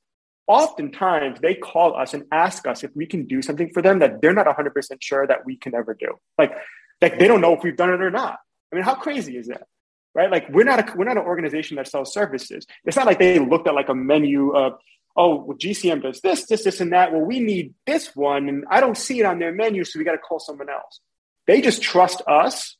oftentimes 0.48 1.40
they 1.40 1.56
call 1.56 1.96
us 1.96 2.14
and 2.14 2.26
ask 2.32 2.68
us 2.68 2.84
if 2.84 2.92
we 2.96 3.06
can 3.06 3.26
do 3.26 3.42
something 3.42 3.70
for 3.74 3.82
them 3.82 4.00
that 4.00 4.22
they're 4.22 4.34
not 4.34 4.46
100% 4.46 4.74
sure 5.00 5.26
that 5.26 5.46
we 5.46 5.56
can 5.58 5.74
ever 5.74 5.94
do. 5.94 6.20
Like 6.38 6.54
like 7.02 7.20
they 7.20 7.28
don't 7.28 7.42
know 7.42 7.54
if 7.54 7.64
we've 7.64 7.76
done 7.76 7.94
it 7.94 8.02
or 8.02 8.12
not. 8.12 8.40
I 8.72 8.76
mean 8.76 8.84
how 8.84 8.96
crazy 8.96 9.38
is 9.38 9.48
that? 9.48 9.68
Right? 10.16 10.30
Like 10.30 10.50
we're 10.50 10.64
not 10.64 10.80
a, 10.80 10.94
we're 10.96 11.06
not 11.06 11.18
an 11.18 11.24
organization 11.24 11.78
that 11.78 11.88
sells 11.88 12.14
services. 12.14 12.66
It's 12.86 12.98
not 12.98 13.06
like 13.06 13.20
they 13.20 13.40
looked 13.40 13.68
at 13.68 13.74
like 13.74 13.90
a 13.90 13.96
menu 13.96 14.52
of 14.52 14.74
oh 15.16 15.44
well, 15.44 15.58
gcm 15.58 16.02
does 16.02 16.22
this 16.22 16.46
this 16.46 16.64
this 16.64 16.82
and 16.82 16.92
that. 16.94 17.12
Well 17.12 17.22
we 17.22 17.40
need 17.40 17.74
this 17.86 18.16
one 18.16 18.50
and 18.50 18.66
i 18.70 18.80
don't 18.80 18.98
see 18.98 19.20
it 19.20 19.26
on 19.26 19.40
their 19.40 19.54
menu 19.54 19.84
so 19.84 20.00
we 20.00 20.06
got 20.06 20.14
to 20.14 20.18
call 20.18 20.40
someone 20.40 20.70
else. 20.70 21.00
They 21.48 21.62
just 21.62 21.82
trust 21.82 22.22
us 22.28 22.78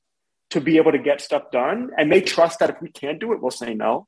to 0.52 0.62
be 0.62 0.78
able 0.78 0.92
to 0.92 1.00
get 1.00 1.22
stuff 1.22 1.44
done 1.52 1.92
and 1.98 2.12
they 2.12 2.22
trust 2.22 2.60
that 2.60 2.70
if 2.70 2.82
we 2.82 2.90
can't 2.90 3.20
do 3.20 3.34
it 3.34 3.42
we'll 3.42 3.52
say 3.52 3.74
no 3.74 4.08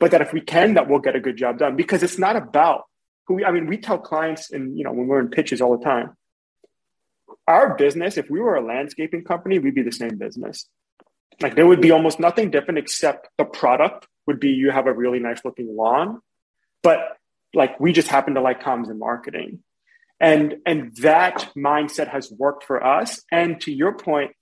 but 0.00 0.12
that 0.12 0.20
if 0.20 0.32
we 0.32 0.40
can, 0.40 0.74
that 0.74 0.88
we'll 0.88 1.00
get 1.00 1.16
a 1.16 1.20
good 1.20 1.36
job 1.36 1.58
done 1.58 1.76
because 1.76 2.02
it's 2.02 2.18
not 2.18 2.36
about 2.36 2.84
who 3.26 3.34
we, 3.34 3.44
I 3.44 3.50
mean, 3.50 3.66
we 3.66 3.78
tell 3.78 3.98
clients 3.98 4.50
and, 4.50 4.76
you 4.76 4.84
know, 4.84 4.92
when 4.92 5.06
we're 5.06 5.20
in 5.20 5.28
pitches 5.28 5.60
all 5.60 5.76
the 5.76 5.84
time, 5.84 6.16
our 7.46 7.76
business, 7.76 8.16
if 8.16 8.30
we 8.30 8.40
were 8.40 8.56
a 8.56 8.64
landscaping 8.64 9.24
company, 9.24 9.58
we'd 9.58 9.74
be 9.74 9.82
the 9.82 9.92
same 9.92 10.16
business. 10.18 10.66
Like 11.40 11.54
there 11.54 11.66
would 11.66 11.80
be 11.80 11.90
almost 11.90 12.20
nothing 12.20 12.50
different 12.50 12.78
except 12.78 13.28
the 13.38 13.44
product 13.44 14.06
would 14.26 14.40
be 14.40 14.50
you 14.50 14.70
have 14.70 14.86
a 14.86 14.92
really 14.92 15.18
nice 15.18 15.44
looking 15.44 15.74
lawn, 15.74 16.20
but 16.82 17.16
like 17.54 17.78
we 17.80 17.92
just 17.92 18.08
happen 18.08 18.34
to 18.34 18.40
like 18.40 18.62
comms 18.62 18.90
and 18.90 18.98
marketing. 18.98 19.60
And 20.20 20.56
and 20.66 20.94
that 20.96 21.50
mindset 21.56 22.08
has 22.08 22.30
worked 22.30 22.64
for 22.64 22.84
us. 22.84 23.22
And 23.30 23.60
to 23.62 23.72
your 23.72 23.96
point, 23.96 24.32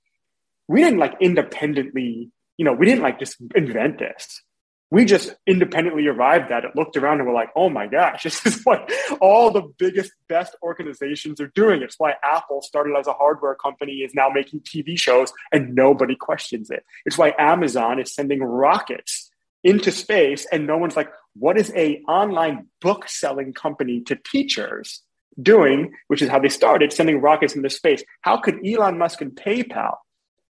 we 0.68 0.82
didn't 0.82 0.98
like 0.98 1.14
independently, 1.20 2.30
you 2.56 2.64
know, 2.64 2.72
we 2.72 2.86
didn't 2.86 3.02
like 3.02 3.18
just 3.18 3.36
invent 3.54 3.98
this 3.98 4.42
we 4.90 5.04
just 5.04 5.34
independently 5.46 6.06
arrived 6.06 6.52
at 6.52 6.64
it, 6.64 6.76
looked 6.76 6.96
around 6.96 7.18
and 7.18 7.26
were 7.26 7.34
like, 7.34 7.50
oh 7.56 7.68
my 7.68 7.86
gosh, 7.86 8.22
this 8.24 8.44
is 8.46 8.62
what 8.64 8.90
all 9.20 9.50
the 9.50 9.62
biggest, 9.78 10.12
best 10.28 10.56
organizations 10.62 11.40
are 11.40 11.50
doing. 11.54 11.82
It's 11.82 11.98
why 11.98 12.14
Apple 12.22 12.62
started 12.62 12.94
as 12.98 13.06
a 13.06 13.12
hardware 13.12 13.54
company, 13.54 13.98
is 13.98 14.14
now 14.14 14.28
making 14.28 14.60
TV 14.60 14.98
shows 14.98 15.32
and 15.52 15.74
nobody 15.74 16.14
questions 16.14 16.70
it. 16.70 16.84
It's 17.04 17.18
why 17.18 17.34
Amazon 17.38 17.98
is 17.98 18.14
sending 18.14 18.42
rockets 18.42 19.30
into 19.64 19.90
space 19.90 20.46
and 20.52 20.66
no 20.66 20.78
one's 20.78 20.96
like, 20.96 21.10
what 21.34 21.58
is 21.58 21.72
a 21.74 22.00
online 22.08 22.68
book 22.80 23.08
selling 23.08 23.52
company 23.52 24.00
to 24.02 24.16
teachers 24.16 25.02
doing, 25.40 25.92
which 26.08 26.22
is 26.22 26.28
how 26.28 26.38
they 26.38 26.48
started 26.48 26.92
sending 26.92 27.20
rockets 27.20 27.54
into 27.54 27.70
space. 27.70 28.02
How 28.22 28.38
could 28.38 28.66
Elon 28.66 28.98
Musk 28.98 29.20
and 29.20 29.32
PayPal 29.32 29.96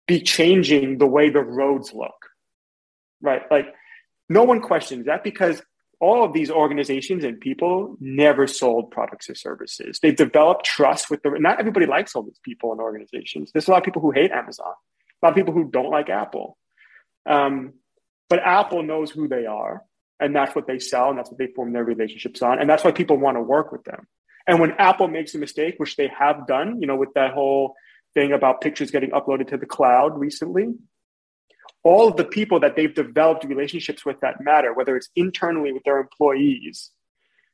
be 0.07 0.21
changing 0.21 0.97
the 0.97 1.07
way 1.07 1.29
the 1.29 1.41
roads 1.41 1.93
look? 1.93 2.29
Right? 3.21 3.43
Like 3.51 3.67
no 4.31 4.43
one 4.43 4.61
questions 4.61 5.05
that 5.05 5.23
because 5.23 5.61
all 5.99 6.25
of 6.25 6.33
these 6.33 6.49
organizations 6.49 7.23
and 7.23 7.39
people 7.39 7.95
never 7.99 8.47
sold 8.47 8.89
products 8.89 9.29
or 9.29 9.35
services. 9.35 9.99
They've 10.01 10.15
developed 10.15 10.65
trust 10.65 11.11
with 11.11 11.21
the, 11.21 11.29
not 11.37 11.59
everybody 11.59 11.85
likes 11.85 12.15
all 12.15 12.23
these 12.23 12.39
people 12.43 12.71
and 12.71 12.81
organizations. 12.81 13.51
There's 13.51 13.67
a 13.67 13.71
lot 13.71 13.77
of 13.77 13.83
people 13.83 14.01
who 14.01 14.11
hate 14.11 14.31
Amazon, 14.31 14.73
a 15.21 15.25
lot 15.25 15.29
of 15.29 15.35
people 15.35 15.53
who 15.53 15.69
don't 15.69 15.91
like 15.91 16.09
Apple. 16.09 16.57
Um, 17.29 17.73
but 18.29 18.39
Apple 18.39 18.81
knows 18.81 19.11
who 19.11 19.27
they 19.27 19.45
are, 19.45 19.83
and 20.19 20.35
that's 20.35 20.55
what 20.55 20.65
they 20.65 20.79
sell, 20.79 21.09
and 21.09 21.19
that's 21.19 21.29
what 21.29 21.37
they 21.37 21.47
form 21.47 21.71
their 21.71 21.83
relationships 21.83 22.41
on. 22.41 22.59
And 22.59 22.67
that's 22.67 22.83
why 22.83 22.91
people 22.91 23.17
want 23.17 23.37
to 23.37 23.41
work 23.41 23.71
with 23.71 23.83
them. 23.83 24.07
And 24.47 24.59
when 24.59 24.71
Apple 24.79 25.07
makes 25.07 25.35
a 25.35 25.37
mistake, 25.37 25.75
which 25.77 25.97
they 25.97 26.09
have 26.17 26.47
done, 26.47 26.81
you 26.81 26.87
know, 26.87 26.95
with 26.95 27.13
that 27.13 27.33
whole 27.33 27.75
thing 28.15 28.31
about 28.31 28.61
pictures 28.61 28.89
getting 28.89 29.11
uploaded 29.11 29.49
to 29.49 29.57
the 29.57 29.67
cloud 29.67 30.17
recently, 30.17 30.69
all 31.83 32.07
of 32.07 32.17
the 32.17 32.23
people 32.23 32.59
that 32.59 32.75
they've 32.75 32.93
developed 32.93 33.43
relationships 33.43 34.05
with 34.05 34.19
that 34.21 34.41
matter, 34.41 34.73
whether 34.73 34.95
it's 34.95 35.09
internally 35.15 35.71
with 35.71 35.83
their 35.83 35.99
employees, 35.99 36.91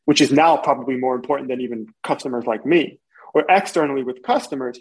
which 0.05 0.21
is 0.21 0.31
now 0.31 0.57
probably 0.57 0.97
more 0.97 1.15
important 1.15 1.49
than 1.49 1.61
even 1.61 1.87
customers 2.03 2.45
like 2.45 2.65
me, 2.65 2.99
or 3.33 3.45
externally 3.49 4.03
with 4.03 4.23
customers, 4.23 4.79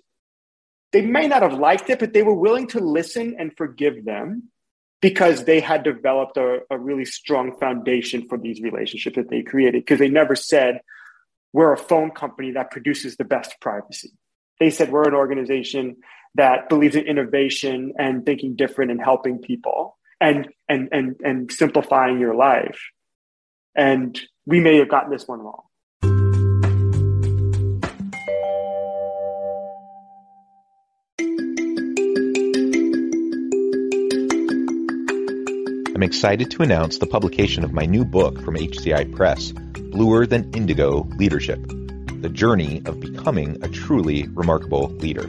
they 0.92 1.02
may 1.02 1.26
not 1.26 1.42
have 1.42 1.58
liked 1.58 1.90
it, 1.90 1.98
but 1.98 2.12
they 2.12 2.22
were 2.22 2.34
willing 2.34 2.68
to 2.68 2.80
listen 2.80 3.36
and 3.38 3.56
forgive 3.56 4.04
them 4.04 4.44
because 5.00 5.44
they 5.44 5.60
had 5.60 5.82
developed 5.82 6.36
a, 6.36 6.60
a 6.70 6.78
really 6.78 7.04
strong 7.04 7.58
foundation 7.58 8.26
for 8.28 8.38
these 8.38 8.60
relationships 8.60 9.16
that 9.16 9.28
they 9.28 9.42
created. 9.42 9.84
Because 9.84 9.98
they 9.98 10.08
never 10.08 10.34
said, 10.34 10.80
we're 11.52 11.72
a 11.72 11.78
phone 11.78 12.10
company 12.10 12.52
that 12.52 12.70
produces 12.70 13.16
the 13.16 13.24
best 13.24 13.60
privacy. 13.60 14.12
They 14.58 14.70
said, 14.70 14.90
we're 14.90 15.06
an 15.06 15.14
organization 15.14 15.96
that 16.36 16.68
believes 16.68 16.96
in 16.96 17.06
innovation 17.06 17.92
and 17.98 18.24
thinking 18.24 18.56
different 18.56 18.90
and 18.90 19.02
helping 19.02 19.38
people 19.38 19.98
and 20.20 20.48
and 20.68 20.88
and 20.92 21.16
and 21.24 21.52
simplifying 21.52 22.18
your 22.20 22.34
life. 22.34 22.78
And 23.74 24.18
we 24.46 24.60
may 24.60 24.78
have 24.78 24.88
gotten 24.88 25.10
this 25.10 25.26
one 25.26 25.40
wrong. 25.40 25.62
I'm 35.94 36.02
excited 36.02 36.50
to 36.52 36.62
announce 36.62 36.98
the 36.98 37.06
publication 37.06 37.64
of 37.64 37.72
my 37.72 37.86
new 37.86 38.04
book 38.04 38.40
from 38.42 38.56
HCI 38.56 39.14
Press, 39.14 39.52
Bluer 39.52 40.26
Than 40.26 40.52
Indigo 40.52 41.08
Leadership 41.16 41.66
the 42.26 42.28
journey 42.30 42.82
of 42.86 42.98
becoming 42.98 43.56
a 43.62 43.68
truly 43.68 44.26
remarkable 44.28 44.88
leader. 44.88 45.28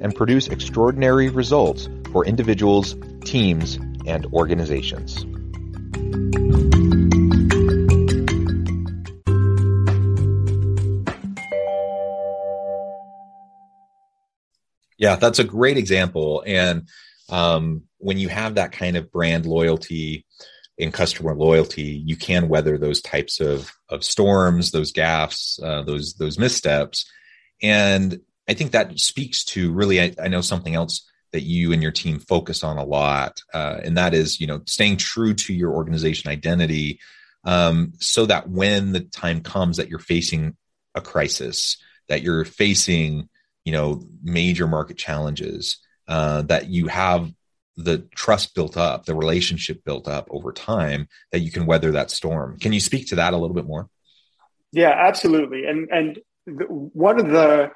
and 0.00 0.14
produce 0.14 0.48
extraordinary 0.48 1.28
results 1.28 1.88
for 2.12 2.24
individuals, 2.24 2.96
teams, 3.24 3.76
and 4.06 4.26
organizations. 4.32 5.24
Yeah, 15.00 15.16
that's 15.16 15.38
a 15.38 15.44
great 15.44 15.78
example. 15.78 16.42
And 16.46 16.86
um, 17.30 17.84
when 17.98 18.18
you 18.18 18.28
have 18.28 18.56
that 18.56 18.72
kind 18.72 18.96
of 18.98 19.10
brand 19.10 19.46
loyalty 19.46 20.26
and 20.78 20.92
customer 20.92 21.34
loyalty, 21.34 22.02
you 22.04 22.16
can 22.16 22.48
weather 22.48 22.76
those 22.76 23.00
types 23.00 23.40
of 23.40 23.72
of 23.88 24.04
storms, 24.04 24.70
those 24.70 24.92
gaffes, 24.92 25.62
uh, 25.62 25.82
those 25.82 26.14
those 26.14 26.38
missteps. 26.38 27.10
And 27.62 28.20
I 28.50 28.54
think 28.54 28.72
that 28.72 28.98
speaks 28.98 29.44
to 29.44 29.72
really, 29.72 30.00
I, 30.00 30.12
I, 30.20 30.26
know 30.26 30.40
something 30.40 30.74
else 30.74 31.08
that 31.30 31.42
you 31.42 31.72
and 31.72 31.80
your 31.80 31.92
team 31.92 32.18
focus 32.18 32.64
on 32.64 32.78
a 32.78 32.84
lot, 32.84 33.40
uh, 33.54 33.78
and 33.84 33.96
that 33.96 34.12
is, 34.12 34.40
you 34.40 34.48
know, 34.48 34.60
staying 34.66 34.96
true 34.96 35.34
to 35.34 35.54
your 35.54 35.70
organization 35.70 36.32
identity, 36.32 36.98
um, 37.44 37.92
so 38.00 38.26
that 38.26 38.50
when 38.50 38.90
the 38.90 39.02
time 39.02 39.40
comes 39.40 39.76
that 39.76 39.88
you're 39.88 40.00
facing 40.00 40.56
a 40.96 41.00
crisis, 41.00 41.76
that 42.08 42.22
you're 42.22 42.44
facing, 42.44 43.28
you 43.64 43.70
know, 43.70 44.02
major 44.20 44.66
market 44.66 44.98
challenges, 44.98 45.78
uh, 46.08 46.42
that 46.42 46.68
you 46.68 46.88
have 46.88 47.32
the 47.76 47.98
trust 48.16 48.56
built 48.56 48.76
up, 48.76 49.06
the 49.06 49.14
relationship 49.14 49.84
built 49.84 50.08
up 50.08 50.26
over 50.28 50.50
time, 50.50 51.06
that 51.30 51.38
you 51.38 51.52
can 51.52 51.66
weather 51.66 51.92
that 51.92 52.10
storm. 52.10 52.58
Can 52.58 52.72
you 52.72 52.80
speak 52.80 53.10
to 53.10 53.14
that 53.14 53.32
a 53.32 53.36
little 53.36 53.54
bit 53.54 53.64
more? 53.64 53.88
Yeah, 54.72 54.90
absolutely. 54.90 55.66
And 55.66 55.88
and 55.92 56.18
one 56.66 57.20
of 57.20 57.28
the 57.28 57.70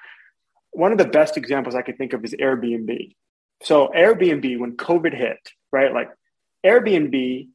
one 0.75 0.93
of 0.93 0.99
the 0.99 1.07
best 1.07 1.37
examples 1.37 1.75
I 1.75 1.83
could 1.83 1.97
think 1.97 2.13
of 2.13 2.25
is 2.25 2.35
Airbnb. 2.35 3.15
So 3.63 3.89
Airbnb, 3.97 4.59
when 4.59 4.77
COVID 4.77 5.17
hit, 5.17 5.39
right? 5.73 5.93
Like 5.93 6.11
Airbnb, 6.67 7.49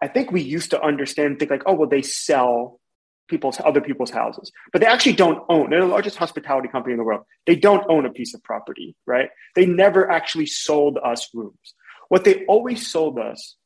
I 0.00 0.08
think 0.08 0.32
we 0.32 0.42
used 0.42 0.70
to 0.70 0.82
understand, 0.82 1.38
think 1.38 1.50
like, 1.50 1.62
oh, 1.66 1.74
well, 1.74 1.88
they 1.88 2.02
sell 2.02 2.80
people's 3.28 3.58
other 3.64 3.80
people's 3.80 4.10
houses, 4.10 4.52
but 4.72 4.80
they 4.80 4.86
actually 4.86 5.14
don't 5.14 5.42
own. 5.48 5.70
They're 5.70 5.80
the 5.80 5.86
largest 5.86 6.16
hospitality 6.16 6.68
company 6.68 6.92
in 6.92 6.98
the 6.98 7.04
world. 7.04 7.24
They 7.46 7.56
don't 7.56 7.84
own 7.88 8.06
a 8.06 8.10
piece 8.10 8.34
of 8.34 8.42
property, 8.42 8.94
right? 9.06 9.30
They 9.54 9.66
never 9.66 10.10
actually 10.10 10.46
sold 10.46 10.98
us 11.02 11.28
rooms. 11.34 11.74
What 12.08 12.24
they 12.24 12.44
always 12.46 12.86
sold 12.86 13.18
us 13.18 13.56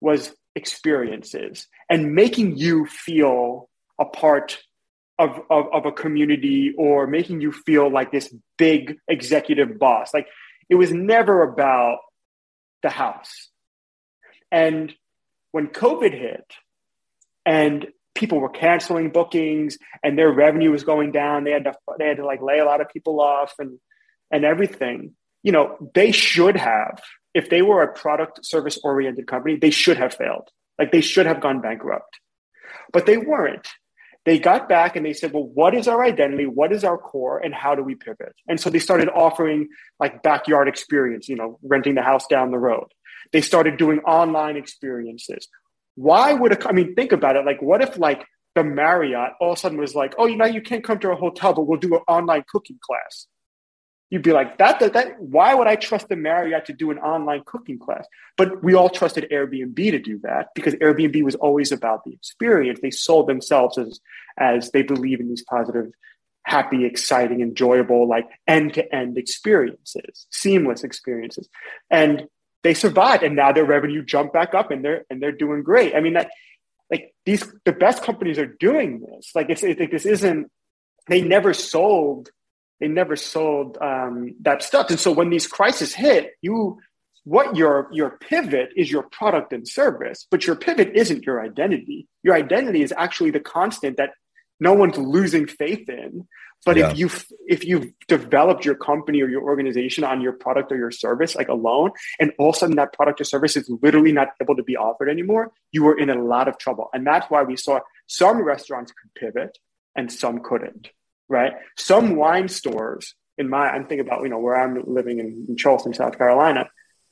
was 0.00 0.32
experiences 0.54 1.66
and 1.90 2.14
making 2.14 2.56
you 2.56 2.86
feel 2.86 3.68
a 3.98 4.04
part 4.04 4.58
of, 5.18 5.40
of, 5.50 5.66
of 5.72 5.86
a 5.86 5.92
community 5.92 6.74
or 6.78 7.06
making 7.06 7.40
you 7.40 7.52
feel 7.52 7.90
like 7.90 8.12
this 8.12 8.32
big 8.56 8.98
executive 9.08 9.78
boss. 9.78 10.14
Like 10.14 10.28
it 10.68 10.76
was 10.76 10.92
never 10.92 11.42
about 11.42 11.98
the 12.82 12.90
house. 12.90 13.48
And 14.50 14.94
when 15.52 15.68
COVID 15.68 16.12
hit 16.12 16.44
and 17.44 17.86
people 18.14 18.40
were 18.40 18.48
canceling 18.48 19.10
bookings 19.10 19.78
and 20.02 20.18
their 20.18 20.30
revenue 20.30 20.70
was 20.70 20.84
going 20.84 21.12
down, 21.12 21.44
they 21.44 21.50
had 21.50 21.64
to 21.64 21.74
they 21.98 22.06
had 22.06 22.18
to 22.18 22.26
like 22.26 22.42
lay 22.42 22.58
a 22.58 22.64
lot 22.64 22.80
of 22.80 22.88
people 22.88 23.20
off 23.20 23.54
and 23.58 23.78
and 24.30 24.44
everything. 24.44 25.14
You 25.42 25.52
know, 25.52 25.90
they 25.94 26.12
should 26.12 26.56
have, 26.56 27.00
if 27.32 27.48
they 27.48 27.62
were 27.62 27.82
a 27.82 27.92
product 27.92 28.44
service 28.44 28.78
oriented 28.82 29.26
company, 29.26 29.56
they 29.56 29.70
should 29.70 29.96
have 29.96 30.14
failed. 30.14 30.48
Like 30.78 30.92
they 30.92 31.00
should 31.00 31.26
have 31.26 31.40
gone 31.40 31.60
bankrupt. 31.60 32.18
But 32.92 33.06
they 33.06 33.16
weren't 33.16 33.68
they 34.24 34.38
got 34.38 34.68
back 34.68 34.96
and 34.96 35.06
they 35.06 35.12
said, 35.12 35.32
well, 35.32 35.44
what 35.44 35.74
is 35.74 35.88
our 35.88 36.02
identity? 36.02 36.46
What 36.46 36.72
is 36.72 36.84
our 36.84 36.98
core? 36.98 37.38
And 37.38 37.54
how 37.54 37.74
do 37.74 37.82
we 37.82 37.94
pivot? 37.94 38.34
And 38.46 38.60
so 38.60 38.68
they 38.68 38.78
started 38.78 39.08
offering 39.08 39.68
like 39.98 40.22
backyard 40.22 40.68
experience, 40.68 41.28
you 41.28 41.36
know, 41.36 41.58
renting 41.62 41.94
the 41.94 42.02
house 42.02 42.26
down 42.26 42.50
the 42.50 42.58
road. 42.58 42.86
They 43.32 43.40
started 43.40 43.76
doing 43.76 44.00
online 44.00 44.56
experiences. 44.56 45.48
Why 45.94 46.32
would 46.32 46.52
a, 46.52 46.68
I 46.68 46.72
mean, 46.72 46.94
think 46.94 47.12
about 47.12 47.36
it. 47.36 47.44
Like, 47.44 47.62
what 47.62 47.82
if 47.82 47.98
like 47.98 48.24
the 48.54 48.64
Marriott 48.64 49.32
all 49.40 49.52
of 49.52 49.58
a 49.58 49.60
sudden 49.60 49.78
was 49.78 49.94
like, 49.94 50.14
oh, 50.18 50.26
you 50.26 50.36
know, 50.36 50.46
you 50.46 50.62
can't 50.62 50.84
come 50.84 50.98
to 51.00 51.10
a 51.10 51.16
hotel, 51.16 51.54
but 51.54 51.62
we'll 51.62 51.78
do 51.78 51.94
an 51.94 52.02
online 52.08 52.44
cooking 52.48 52.78
class 52.82 53.26
you'd 54.10 54.22
be 54.22 54.32
like 54.32 54.58
that, 54.58 54.80
that 54.80 54.92
that 54.94 55.20
why 55.20 55.54
would 55.54 55.66
i 55.66 55.76
trust 55.76 56.08
the 56.08 56.16
marriott 56.16 56.64
to 56.66 56.72
do 56.72 56.90
an 56.90 56.98
online 56.98 57.42
cooking 57.44 57.78
class? 57.78 58.06
But 58.36 58.62
we 58.62 58.74
all 58.74 58.88
trusted 58.88 59.28
airbnb 59.30 59.76
to 59.76 59.98
do 59.98 60.18
that 60.20 60.48
because 60.54 60.74
airbnb 60.74 61.22
was 61.22 61.34
always 61.36 61.72
about 61.72 62.04
the 62.04 62.12
experience. 62.12 62.80
They 62.80 62.90
sold 62.90 63.28
themselves 63.28 63.78
as 63.78 64.00
as 64.38 64.70
they 64.70 64.82
believe 64.82 65.20
in 65.20 65.28
these 65.28 65.42
positive 65.42 65.90
happy 66.44 66.86
exciting 66.86 67.42
enjoyable 67.42 68.08
like 68.08 68.26
end-to-end 68.46 69.18
experiences 69.18 70.26
seamless 70.30 70.82
experiences. 70.82 71.48
And 71.90 72.26
they 72.62 72.74
survived 72.74 73.22
and 73.22 73.36
now 73.36 73.52
their 73.52 73.64
revenue 73.64 74.02
jumped 74.04 74.32
back 74.32 74.54
up 74.54 74.70
and 74.70 74.84
they're 74.84 75.04
and 75.10 75.22
they're 75.22 75.32
doing 75.32 75.62
great. 75.62 75.94
I 75.94 76.00
mean 76.00 76.14
that 76.14 76.30
like 76.90 77.14
these 77.26 77.44
the 77.64 77.72
best 77.72 78.02
companies 78.02 78.38
are 78.38 78.46
doing 78.46 79.00
this. 79.00 79.32
Like 79.34 79.50
it's 79.50 79.62
it, 79.62 79.90
this 79.90 80.06
isn't 80.06 80.50
they 81.08 81.22
never 81.22 81.52
sold 81.52 82.30
they 82.80 82.88
never 82.88 83.16
sold 83.16 83.78
um, 83.80 84.34
that 84.42 84.62
stuff. 84.62 84.90
And 84.90 85.00
so 85.00 85.12
when 85.12 85.30
these 85.30 85.46
crises 85.46 85.94
hit, 85.94 86.32
you 86.42 86.78
what 87.24 87.56
your 87.56 87.88
your 87.92 88.18
pivot 88.18 88.70
is 88.76 88.90
your 88.90 89.02
product 89.02 89.52
and 89.52 89.68
service, 89.68 90.26
but 90.30 90.46
your 90.46 90.56
pivot 90.56 90.92
isn't 90.94 91.26
your 91.26 91.42
identity. 91.42 92.06
Your 92.22 92.34
identity 92.34 92.82
is 92.82 92.92
actually 92.96 93.30
the 93.30 93.40
constant 93.40 93.96
that 93.98 94.10
no 94.60 94.72
one's 94.72 94.96
losing 94.96 95.46
faith 95.46 95.88
in. 95.88 96.26
But 96.64 96.76
yeah. 96.76 96.90
if 96.90 96.98
you 96.98 97.10
if 97.46 97.64
you've 97.64 97.92
developed 98.08 98.64
your 98.64 98.74
company 98.74 99.22
or 99.22 99.28
your 99.28 99.42
organization 99.42 100.04
on 100.04 100.20
your 100.20 100.32
product 100.32 100.72
or 100.72 100.76
your 100.76 100.90
service 100.90 101.36
like 101.36 101.48
alone, 101.48 101.90
and 102.18 102.32
all 102.38 102.50
of 102.50 102.56
a 102.56 102.58
sudden 102.58 102.76
that 102.76 102.92
product 102.92 103.20
or 103.20 103.24
service 103.24 103.56
is 103.56 103.70
literally 103.82 104.12
not 104.12 104.28
able 104.40 104.56
to 104.56 104.62
be 104.62 104.76
offered 104.76 105.08
anymore, 105.08 105.52
you 105.70 105.86
are 105.86 105.98
in 105.98 106.10
a 106.10 106.20
lot 106.20 106.48
of 106.48 106.58
trouble. 106.58 106.88
And 106.92 107.06
that's 107.06 107.30
why 107.30 107.42
we 107.42 107.56
saw 107.56 107.80
some 108.06 108.42
restaurants 108.42 108.92
could 108.92 109.14
pivot 109.14 109.58
and 109.94 110.10
some 110.10 110.40
couldn't 110.40 110.90
right? 111.28 111.52
Some 111.76 112.16
wine 112.16 112.48
stores 112.48 113.14
in 113.36 113.48
my, 113.48 113.68
I'm 113.68 113.86
thinking 113.86 114.06
about, 114.06 114.22
you 114.22 114.28
know, 114.28 114.38
where 114.38 114.56
I'm 114.56 114.82
living 114.86 115.20
in, 115.20 115.46
in 115.48 115.56
Charleston, 115.56 115.94
South 115.94 116.18
Carolina, 116.18 116.68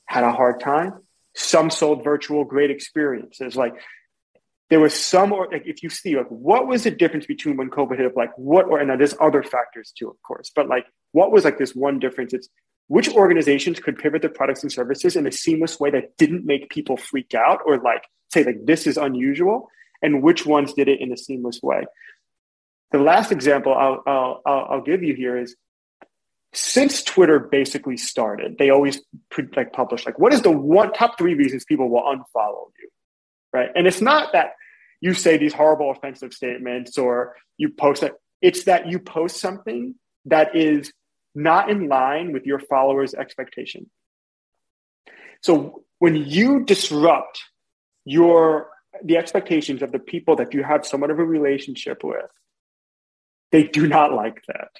had 0.06 0.24
a 0.24 0.32
hard 0.32 0.60
time. 0.60 0.94
Some 1.34 1.70
sold 1.70 2.02
virtual 2.02 2.44
great 2.44 2.70
experiences. 2.70 3.56
Like 3.56 3.74
there 4.70 4.80
was 4.80 4.94
some, 4.94 5.32
or 5.32 5.48
like 5.50 5.64
if 5.66 5.82
you 5.82 5.90
see, 5.90 6.16
like 6.16 6.28
what 6.28 6.66
was 6.66 6.84
the 6.84 6.90
difference 6.90 7.26
between 7.26 7.56
when 7.56 7.70
COVID 7.70 7.96
hit? 7.98 8.06
Up, 8.06 8.16
like 8.16 8.36
what, 8.36 8.66
or 8.66 8.78
and 8.78 8.90
there's 8.98 9.14
other 9.20 9.42
factors 9.42 9.92
too, 9.96 10.08
of 10.08 10.20
course, 10.22 10.50
but 10.54 10.68
like 10.68 10.86
what 11.12 11.30
was 11.30 11.44
like 11.44 11.58
this 11.58 11.74
one 11.74 11.98
difference? 11.98 12.32
It's 12.32 12.48
which 12.88 13.08
organizations 13.10 13.80
could 13.80 13.98
pivot 13.98 14.22
their 14.22 14.30
products 14.30 14.62
and 14.62 14.72
services 14.72 15.16
in 15.16 15.26
a 15.26 15.32
seamless 15.32 15.78
way 15.78 15.90
that 15.90 16.16
didn't 16.16 16.46
make 16.46 16.70
people 16.70 16.96
freak 16.96 17.34
out 17.34 17.60
or 17.66 17.78
like 17.78 18.04
say 18.32 18.44
like 18.44 18.64
this 18.64 18.86
is 18.86 18.96
unusual, 18.96 19.68
and 20.02 20.22
which 20.22 20.46
ones 20.46 20.72
did 20.72 20.88
it 20.88 21.00
in 21.00 21.12
a 21.12 21.16
seamless 21.16 21.60
way 21.62 21.84
the 22.92 22.98
last 22.98 23.32
example 23.32 23.74
I'll, 23.74 24.02
I'll, 24.06 24.42
I'll 24.46 24.82
give 24.82 25.02
you 25.02 25.14
here 25.14 25.36
is 25.36 25.56
since 26.52 27.02
Twitter 27.02 27.38
basically 27.38 27.96
started, 27.96 28.56
they 28.58 28.70
always 28.70 29.00
like 29.54 29.72
publish 29.72 30.06
like 30.06 30.18
what 30.18 30.32
is 30.32 30.42
the 30.42 30.50
one 30.50 30.92
top 30.92 31.18
three 31.18 31.34
reasons 31.34 31.64
people 31.64 31.88
will 31.88 32.02
unfollow 32.02 32.68
you, 32.80 32.88
right? 33.52 33.70
And 33.74 33.86
it's 33.86 34.00
not 34.00 34.32
that 34.32 34.52
you 35.00 35.12
say 35.12 35.36
these 35.36 35.52
horrible 35.52 35.90
offensive 35.90 36.32
statements 36.32 36.96
or 36.96 37.36
you 37.58 37.68
post 37.68 38.02
it. 38.02 38.14
It's 38.40 38.64
that 38.64 38.88
you 38.88 38.98
post 38.98 39.38
something 39.38 39.94
that 40.26 40.56
is 40.56 40.92
not 41.34 41.70
in 41.70 41.88
line 41.88 42.32
with 42.32 42.46
your 42.46 42.58
followers' 42.58 43.14
expectation. 43.14 43.90
So 45.42 45.84
when 45.98 46.16
you 46.16 46.64
disrupt 46.64 47.42
your 48.04 48.70
the 49.04 49.18
expectations 49.18 49.82
of 49.82 49.92
the 49.92 49.98
people 49.98 50.36
that 50.36 50.54
you 50.54 50.62
have 50.62 50.86
somewhat 50.86 51.10
of 51.10 51.18
a 51.18 51.24
relationship 51.24 52.02
with, 52.02 52.30
they 53.52 53.64
do 53.64 53.86
not 53.86 54.12
like 54.12 54.42
that. 54.48 54.70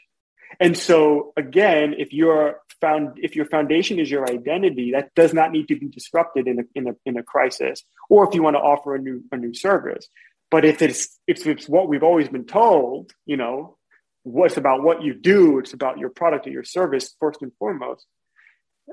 And 0.60 0.76
so 0.76 1.32
again, 1.36 1.94
if 1.98 2.12
your 2.12 2.60
found 2.80 3.18
if 3.22 3.36
your 3.36 3.46
foundation 3.46 3.98
is 3.98 4.10
your 4.10 4.28
identity, 4.28 4.92
that 4.92 5.14
does 5.14 5.32
not 5.32 5.52
need 5.52 5.68
to 5.68 5.76
be 5.76 5.88
disrupted 5.88 6.46
in 6.46 6.60
a, 6.60 6.62
in 6.74 6.88
a, 6.88 6.92
in 7.04 7.16
a 7.16 7.22
crisis, 7.22 7.82
or 8.08 8.28
if 8.28 8.34
you 8.34 8.42
want 8.42 8.54
to 8.54 8.60
offer 8.60 8.94
a 8.94 8.98
new 8.98 9.22
a 9.32 9.36
new 9.36 9.54
service. 9.54 10.08
But 10.50 10.64
if 10.64 10.82
it's 10.82 11.18
if 11.26 11.46
it's 11.46 11.68
what 11.68 11.88
we've 11.88 12.02
always 12.02 12.28
been 12.28 12.44
told, 12.44 13.12
you 13.24 13.36
know, 13.36 13.76
what's 14.22 14.56
about 14.56 14.82
what 14.82 15.02
you 15.02 15.14
do, 15.14 15.58
it's 15.58 15.72
about 15.72 15.98
your 15.98 16.10
product 16.10 16.46
or 16.46 16.50
your 16.50 16.64
service 16.64 17.14
first 17.20 17.42
and 17.42 17.52
foremost. 17.58 18.06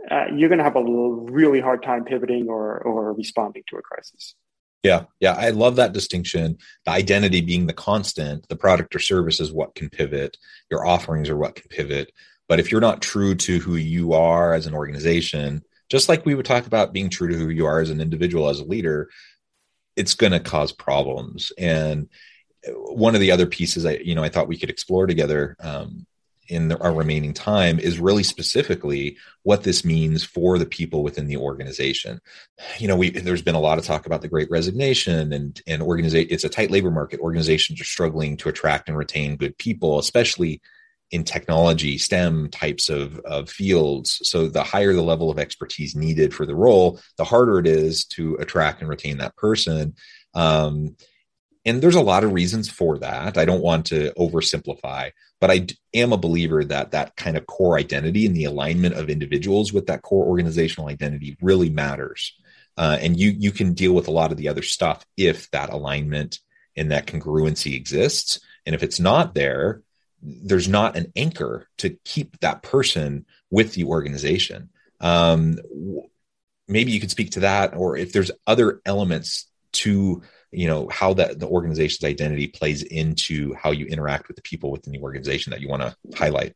Uh, 0.10 0.26
you're 0.36 0.50
going 0.50 0.58
to 0.58 0.64
have 0.64 0.76
a 0.76 0.84
really 0.84 1.60
hard 1.60 1.84
time 1.84 2.04
pivoting 2.04 2.48
or 2.50 2.80
or 2.80 3.14
responding 3.14 3.64
to 3.70 3.78
a 3.78 3.82
crisis. 3.82 4.36
Yeah, 4.84 5.06
yeah, 5.22 5.34
I 5.34 5.52
love 5.52 5.78
that 5.78 5.94
distinction. 5.94 6.58
The 6.86 6.92
identity 6.92 7.40
being 7.40 7.66
the 7.68 7.74
constant, 7.74 8.48
the 8.50 8.58
product 8.58 8.94
or 8.94 9.00
service 9.00 9.40
is 9.40 9.54
what 9.54 9.76
can 9.76 9.90
pivot. 9.90 10.38
Your 10.70 10.86
offerings 10.86 11.30
are 11.30 11.38
what 11.38 11.56
can 11.56 11.70
pivot. 11.70 12.12
But 12.50 12.60
if 12.60 12.70
you're 12.70 12.82
not 12.82 13.02
true 13.02 13.34
to 13.34 13.60
who 13.60 13.76
you 13.76 14.12
are 14.14 14.54
as 14.54 14.68
an 14.68 14.74
organization, 14.74 15.64
just 15.90 16.10
like 16.10 16.26
we 16.26 16.36
would 16.36 16.46
talk 16.46 16.68
about 16.68 16.92
being 16.92 17.10
true 17.10 17.30
to 17.30 17.36
who 17.36 17.50
you 17.50 17.66
are 17.66 17.80
as 17.80 17.90
an 17.90 18.02
individual, 18.02 18.50
as 18.50 18.60
a 18.60 18.66
leader, 18.66 19.10
it's 19.96 20.16
going 20.16 20.34
to 20.34 20.40
cause 20.40 20.74
problems. 20.74 21.54
And 21.58 22.10
one 22.68 23.16
of 23.16 23.22
the 23.22 23.32
other 23.32 23.46
pieces 23.46 23.86
I, 23.86 23.94
you 23.98 24.16
know, 24.16 24.24
I 24.24 24.30
thought 24.30 24.48
we 24.48 24.58
could 24.58 24.70
explore 24.70 25.08
together 25.08 25.56
um, 25.60 26.06
in 26.54 26.68
the, 26.70 26.80
our 26.80 26.94
remaining 26.94 27.34
time 27.34 27.80
is 27.80 28.00
really 28.00 28.24
specifically 28.24 29.18
what 29.42 29.64
this 29.64 29.84
means 29.84 30.24
for 30.24 30.58
the 30.58 30.66
people 30.66 31.04
within 31.04 31.28
the 31.28 31.38
organization. 31.38 32.22
You 32.78 32.88
know, 32.88 32.96
we 32.96 33.10
there's 33.10 33.42
been 33.42 33.56
a 33.56 33.60
lot 33.60 33.78
of 33.78 33.86
talk 33.86 34.06
about 34.06 34.22
the 34.22 34.28
Great 34.30 34.50
Resignation 34.50 35.34
and 35.34 35.60
and 35.68 35.82
organization. 35.82 36.30
It's 36.32 36.44
a 36.44 36.50
tight 36.50 36.72
labor 36.72 36.92
market. 36.92 37.20
Organizations 37.20 37.82
are 37.82 37.86
struggling 37.86 38.38
to 38.38 38.50
attract 38.50 38.88
and 38.88 38.98
retain 38.98 39.36
good 39.36 39.58
people, 39.58 40.00
especially 40.00 40.62
in 41.12 41.24
technology, 41.24 41.98
STEM 41.98 42.50
types 42.50 42.90
of, 42.90 43.20
of 43.20 43.48
fields. 43.48 44.20
So 44.24 44.48
the 44.48 44.64
higher 44.64 44.94
the 44.94 45.04
level 45.04 45.30
of 45.30 45.38
expertise 45.38 45.96
needed 45.96 46.34
for 46.34 46.48
the 46.48 46.56
role, 46.56 47.00
the 47.18 47.24
harder 47.24 47.60
it 47.60 47.68
is 47.68 48.06
to 48.06 48.36
attract 48.36 48.82
and 48.82 48.90
retain 48.90 49.20
that 49.20 49.36
person. 49.36 49.94
Um, 50.34 50.96
and 51.66 51.82
there's 51.82 51.96
a 51.96 52.02
lot 52.02 52.24
of 52.24 52.34
reasons 52.34 52.70
for 52.70 52.98
that. 53.00 53.38
I 53.38 53.46
don't 53.46 53.62
want 53.62 53.86
to 53.88 54.12
oversimplify, 54.18 55.12
but 55.40 55.52
I 55.52 55.68
am 55.94 56.12
a 56.12 56.18
believer 56.18 56.64
that 56.66 56.92
that 56.92 57.16
kind 57.16 57.38
of 57.38 57.46
core 57.46 57.78
identity 57.78 58.26
and 58.26 58.36
the 58.36 58.46
alignment 58.46 58.96
of 58.96 59.10
individuals 59.10 59.72
with 59.72 59.88
that 59.88 60.02
core 60.02 60.26
organizational 60.26 60.90
identity 60.90 61.38
really 61.42 61.70
matters. 61.70 62.34
Uh, 62.76 62.98
and 63.00 63.20
you 63.20 63.30
you 63.38 63.52
can 63.52 63.74
deal 63.74 63.94
with 63.94 64.08
a 64.08 64.12
lot 64.12 64.32
of 64.32 64.38
the 64.38 64.50
other 64.50 64.64
stuff 64.64 65.06
if 65.16 65.50
that 65.52 65.72
alignment 65.72 66.40
and 66.76 66.92
that 66.92 67.08
congruency 67.08 67.76
exists. 67.76 68.40
And 68.66 68.74
if 68.74 68.84
it's 68.84 69.00
not 69.00 69.36
there, 69.36 69.82
there's 70.22 70.68
not 70.68 70.98
an 70.98 71.12
anchor 71.16 71.68
to 71.78 71.98
keep 72.04 72.40
that 72.40 72.64
person 72.64 73.26
with 73.52 73.74
the 73.74 73.84
organization. 73.84 74.70
Um, 75.00 75.60
maybe 76.68 76.92
you 76.92 77.00
could 77.00 77.12
speak 77.12 77.32
to 77.32 77.42
that, 77.42 77.76
or 77.76 77.98
if 77.98 78.12
there's 78.14 78.32
other 78.48 78.82
elements 78.86 79.48
to 79.74 80.24
you 80.54 80.68
know 80.68 80.88
how 80.90 81.14
that 81.14 81.40
the 81.40 81.48
organization's 81.48 82.04
identity 82.04 82.48
plays 82.48 82.84
into 82.84 83.54
how 83.56 83.72
you 83.72 83.86
interact 83.86 84.28
with 84.28 84.36
the 84.36 84.44
people 84.44 84.72
within 84.72 84.94
the 84.94 85.00
organization 85.00 85.52
that 85.52 85.62
you 85.62 85.68
want 85.68 85.82
to 85.82 85.96
highlight. 86.18 86.56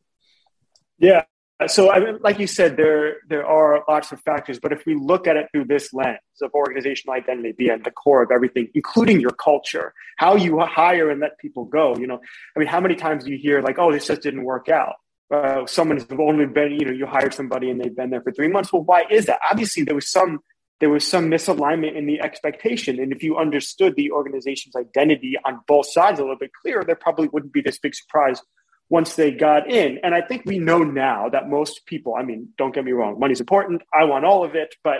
Yeah 0.99 1.23
so 1.65 1.91
I 1.91 1.99
mean, 1.99 2.19
like 2.21 2.37
you 2.37 2.45
said 2.45 2.77
there 2.77 3.17
there 3.27 3.45
are 3.45 3.83
lots 3.87 4.11
of 4.11 4.21
factors 4.21 4.59
but 4.59 4.71
if 4.71 4.85
we 4.85 4.93
look 4.93 5.25
at 5.25 5.37
it 5.37 5.47
through 5.51 5.65
this 5.65 5.91
lens 5.91 6.19
of 6.41 6.53
organizational 6.53 7.15
identity 7.15 7.51
being 7.51 7.71
at 7.71 7.83
the 7.83 7.89
core 7.89 8.21
of 8.21 8.29
everything 8.31 8.69
including 8.75 9.19
your 9.19 9.31
culture 9.31 9.93
how 10.17 10.35
you 10.35 10.59
hire 10.59 11.09
and 11.09 11.19
let 11.19 11.37
people 11.39 11.65
go 11.65 11.95
you 11.97 12.05
know 12.05 12.19
i 12.55 12.59
mean 12.59 12.67
how 12.67 12.79
many 12.79 12.93
times 12.93 13.23
do 13.23 13.31
you 13.31 13.37
hear 13.37 13.61
like 13.61 13.79
oh 13.79 13.91
this 13.91 14.07
just 14.07 14.21
didn't 14.21 14.43
work 14.43 14.69
out. 14.69 14.95
Uh, 15.29 15.65
someone's 15.65 16.05
only 16.17 16.45
been 16.45 16.71
you 16.71 16.85
know 16.85 16.91
you 16.91 17.05
hired 17.05 17.33
somebody 17.33 17.69
and 17.69 17.81
they've 17.81 17.95
been 17.95 18.09
there 18.09 18.21
for 18.21 18.31
three 18.31 18.47
months. 18.47 18.71
Well 18.71 18.83
why 18.83 19.03
is 19.09 19.25
that? 19.25 19.39
Obviously 19.49 19.83
there 19.83 19.95
was 19.95 20.09
some 20.09 20.39
there 20.79 20.89
was 20.89 21.05
some 21.07 21.29
misalignment 21.29 21.95
in 21.95 22.05
the 22.05 22.21
expectation. 22.21 22.99
And 22.99 23.11
if 23.11 23.23
you 23.23 23.37
understood 23.37 23.95
the 23.95 24.11
organization's 24.11 24.75
identity 24.75 25.35
on 25.43 25.61
both 25.67 25.89
sides 25.89 26.19
a 26.19 26.23
little 26.23 26.37
bit 26.37 26.51
clearer, 26.61 26.83
there 26.83 26.95
probably 26.95 27.27
wouldn't 27.29 27.53
be 27.53 27.61
this 27.61 27.79
big 27.79 27.95
surprise 27.95 28.41
once 28.89 29.15
they 29.15 29.31
got 29.31 29.69
in. 29.69 29.99
And 30.03 30.13
I 30.13 30.21
think 30.21 30.43
we 30.45 30.59
know 30.59 30.79
now 30.79 31.29
that 31.29 31.49
most 31.49 31.85
people, 31.85 32.15
I 32.15 32.23
mean, 32.23 32.49
don't 32.57 32.73
get 32.73 32.85
me 32.85 32.91
wrong, 32.91 33.19
money's 33.19 33.39
important. 33.39 33.81
I 33.93 34.05
want 34.05 34.25
all 34.25 34.43
of 34.43 34.55
it, 34.55 34.75
but 34.83 34.99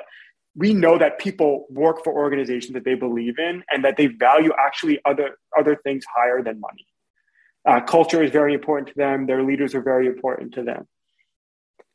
we 0.56 0.74
know 0.74 0.98
that 0.98 1.20
people 1.20 1.68
work 1.70 2.04
for 2.04 2.12
organizations 2.12 2.74
that 2.74 2.84
they 2.84 2.96
believe 2.96 3.38
in 3.38 3.64
and 3.72 3.86
that 3.86 3.96
they 3.96 4.08
value 4.08 4.52
actually 4.58 5.00
other 5.06 5.38
other 5.58 5.76
things 5.76 6.04
higher 6.14 6.42
than 6.42 6.60
money. 6.60 6.88
Uh, 7.66 7.82
culture 7.82 8.24
is 8.24 8.32
very 8.32 8.54
important 8.54 8.88
to 8.88 8.96
them. 8.96 9.28
Their 9.28 9.44
leaders 9.44 9.76
are 9.76 9.82
very 9.82 10.08
important 10.08 10.56
to 10.56 10.64
them. 10.64 10.88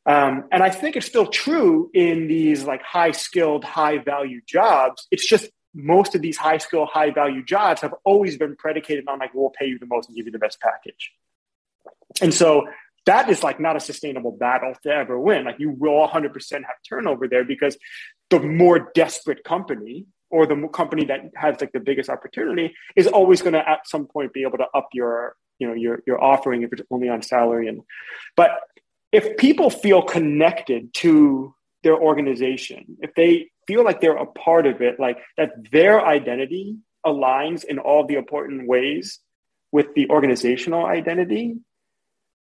Um, 0.04 0.44
and 0.50 0.62
I 0.62 0.70
think 0.70 0.96
it's 0.96 1.06
still 1.06 1.26
true 1.26 1.90
in 1.94 2.26
these 2.26 2.64
like 2.64 2.82
high 2.82 3.12
skilled, 3.12 3.64
high 3.64 3.98
value 3.98 4.40
jobs. 4.46 5.06
It's 5.10 5.26
just 5.26 5.48
most 5.74 6.14
of 6.14 6.22
these 6.22 6.36
high 6.36 6.58
skilled, 6.58 6.88
high 6.92 7.10
value 7.10 7.44
jobs 7.44 7.80
have 7.82 7.94
always 8.04 8.36
been 8.36 8.56
predicated 8.56 9.06
on 9.08 9.18
like, 9.18 9.32
we'll 9.34 9.50
pay 9.50 9.66
you 9.66 9.78
the 9.78 9.86
most 9.86 10.08
and 10.08 10.16
give 10.16 10.26
you 10.26 10.32
the 10.32 10.38
best 10.38 10.60
package. 10.60 11.12
And 12.20 12.34
so 12.34 12.66
that 13.06 13.28
is 13.28 13.42
like 13.42 13.58
not 13.58 13.76
a 13.76 13.80
sustainable 13.80 14.32
battle 14.32 14.74
to 14.82 14.90
ever 14.90 15.18
win. 15.18 15.44
Like 15.44 15.58
you 15.58 15.70
will 15.70 16.06
100% 16.06 16.52
have 16.52 16.64
turnover 16.88 17.28
there 17.28 17.44
because 17.44 17.76
the 18.30 18.40
more 18.40 18.90
desperate 18.94 19.44
company 19.44 20.06
or 20.30 20.46
the 20.46 20.68
company 20.68 21.04
that 21.04 21.20
has 21.34 21.60
like 21.60 21.72
the 21.72 21.80
biggest 21.80 22.08
opportunity 22.08 22.74
is 22.96 23.06
always 23.06 23.42
going 23.42 23.52
to 23.52 23.68
at 23.68 23.86
some 23.86 24.06
point 24.06 24.32
be 24.32 24.42
able 24.42 24.58
to 24.58 24.66
up 24.74 24.88
your 24.92 25.36
you 25.58 25.68
know 25.68 25.74
your 25.74 26.02
your 26.06 26.22
offering 26.22 26.62
if 26.62 26.72
it's 26.72 26.82
only 26.90 27.08
on 27.08 27.20
salary 27.22 27.68
and 27.68 27.82
but 28.36 28.50
if 29.12 29.36
people 29.36 29.70
feel 29.70 30.02
connected 30.02 30.92
to 30.94 31.54
their 31.82 31.96
organization, 31.96 32.96
if 33.00 33.14
they 33.14 33.50
feel 33.66 33.84
like 33.84 34.00
they're 34.00 34.16
a 34.16 34.26
part 34.26 34.66
of 34.66 34.80
it, 34.80 34.98
like 34.98 35.18
that 35.36 35.52
their 35.70 36.04
identity 36.04 36.76
aligns 37.04 37.64
in 37.64 37.78
all 37.78 38.06
the 38.06 38.14
important 38.14 38.66
ways 38.66 39.20
with 39.70 39.94
the 39.94 40.08
organizational 40.08 40.86
identity, 40.86 41.56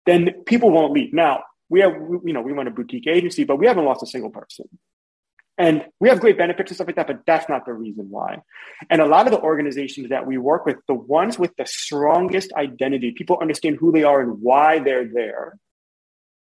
then 0.07 0.31
people 0.47 0.71
won't 0.71 0.93
leave. 0.93 1.13
Now, 1.13 1.45
we 1.69 1.81
have, 1.81 1.93
you 1.93 2.33
know, 2.33 2.43
we 2.43 2.53
run 2.53 2.69
a 2.69 2.71
boutique 2.71 3.07
agency, 3.07 3.45
but 3.45 3.57
we 3.57 3.67
haven't 3.67 3.85
lost 3.85 4.03
a 4.03 4.07
single 4.07 4.31
person. 4.31 4.67
And 5.57 5.85
we 6.01 6.09
have 6.09 6.21
great 6.21 6.37
benefits 6.37 6.71
and 6.71 6.77
stuff 6.77 6.89
like 6.89 6.97
that, 6.97 7.07
but 7.07 7.21
that's 7.27 7.49
not 7.49 7.65
the 7.65 7.73
reason 7.73 8.11
why. 8.11 8.43
And 8.91 9.01
a 9.01 9.07
lot 9.07 9.27
of 9.27 9.33
the 9.33 9.41
organizations 9.41 10.09
that 10.09 10.27
we 10.27 10.37
work 10.37 10.67
with, 10.67 10.77
the 10.89 10.95
ones 10.95 11.39
with 11.39 11.53
the 11.57 11.65
strongest 11.65 12.53
identity, 12.55 13.13
people 13.13 13.39
understand 13.41 13.77
who 13.79 13.93
they 13.93 14.03
are 14.03 14.21
and 14.21 14.43
why 14.43 14.81
they're 14.81 15.07
there, 15.07 15.57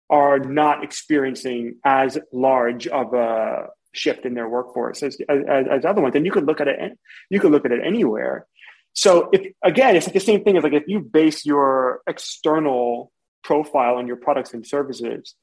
are 0.09 0.39
not 0.39 0.83
experiencing 0.83 1.75
as 1.83 2.17
large 2.31 2.87
of 2.87 3.13
a 3.13 3.67
shift 3.93 4.25
in 4.25 4.33
their 4.33 4.47
workforce 4.47 5.03
as, 5.03 5.17
as, 5.29 5.65
as 5.69 5.85
other 5.85 6.01
ones. 6.01 6.15
And 6.15 6.25
you 6.25 6.31
could 6.31 6.45
look 6.45 6.61
at 6.61 6.67
it, 6.67 6.97
you 7.29 7.39
could 7.39 7.51
look 7.51 7.65
at 7.65 7.71
it 7.71 7.81
anywhere. 7.83 8.45
So 8.93 9.29
if 9.31 9.53
again, 9.63 9.95
it's 9.95 10.07
like 10.07 10.13
the 10.13 10.19
same 10.19 10.43
thing 10.43 10.57
as 10.57 10.63
like 10.63 10.73
if 10.73 10.87
you 10.87 10.99
base 10.99 11.45
your 11.45 12.01
external 12.07 13.11
profile 13.43 13.95
on 13.95 14.07
your 14.07 14.15
products 14.15 14.53
and 14.53 14.65
services, 14.65 15.35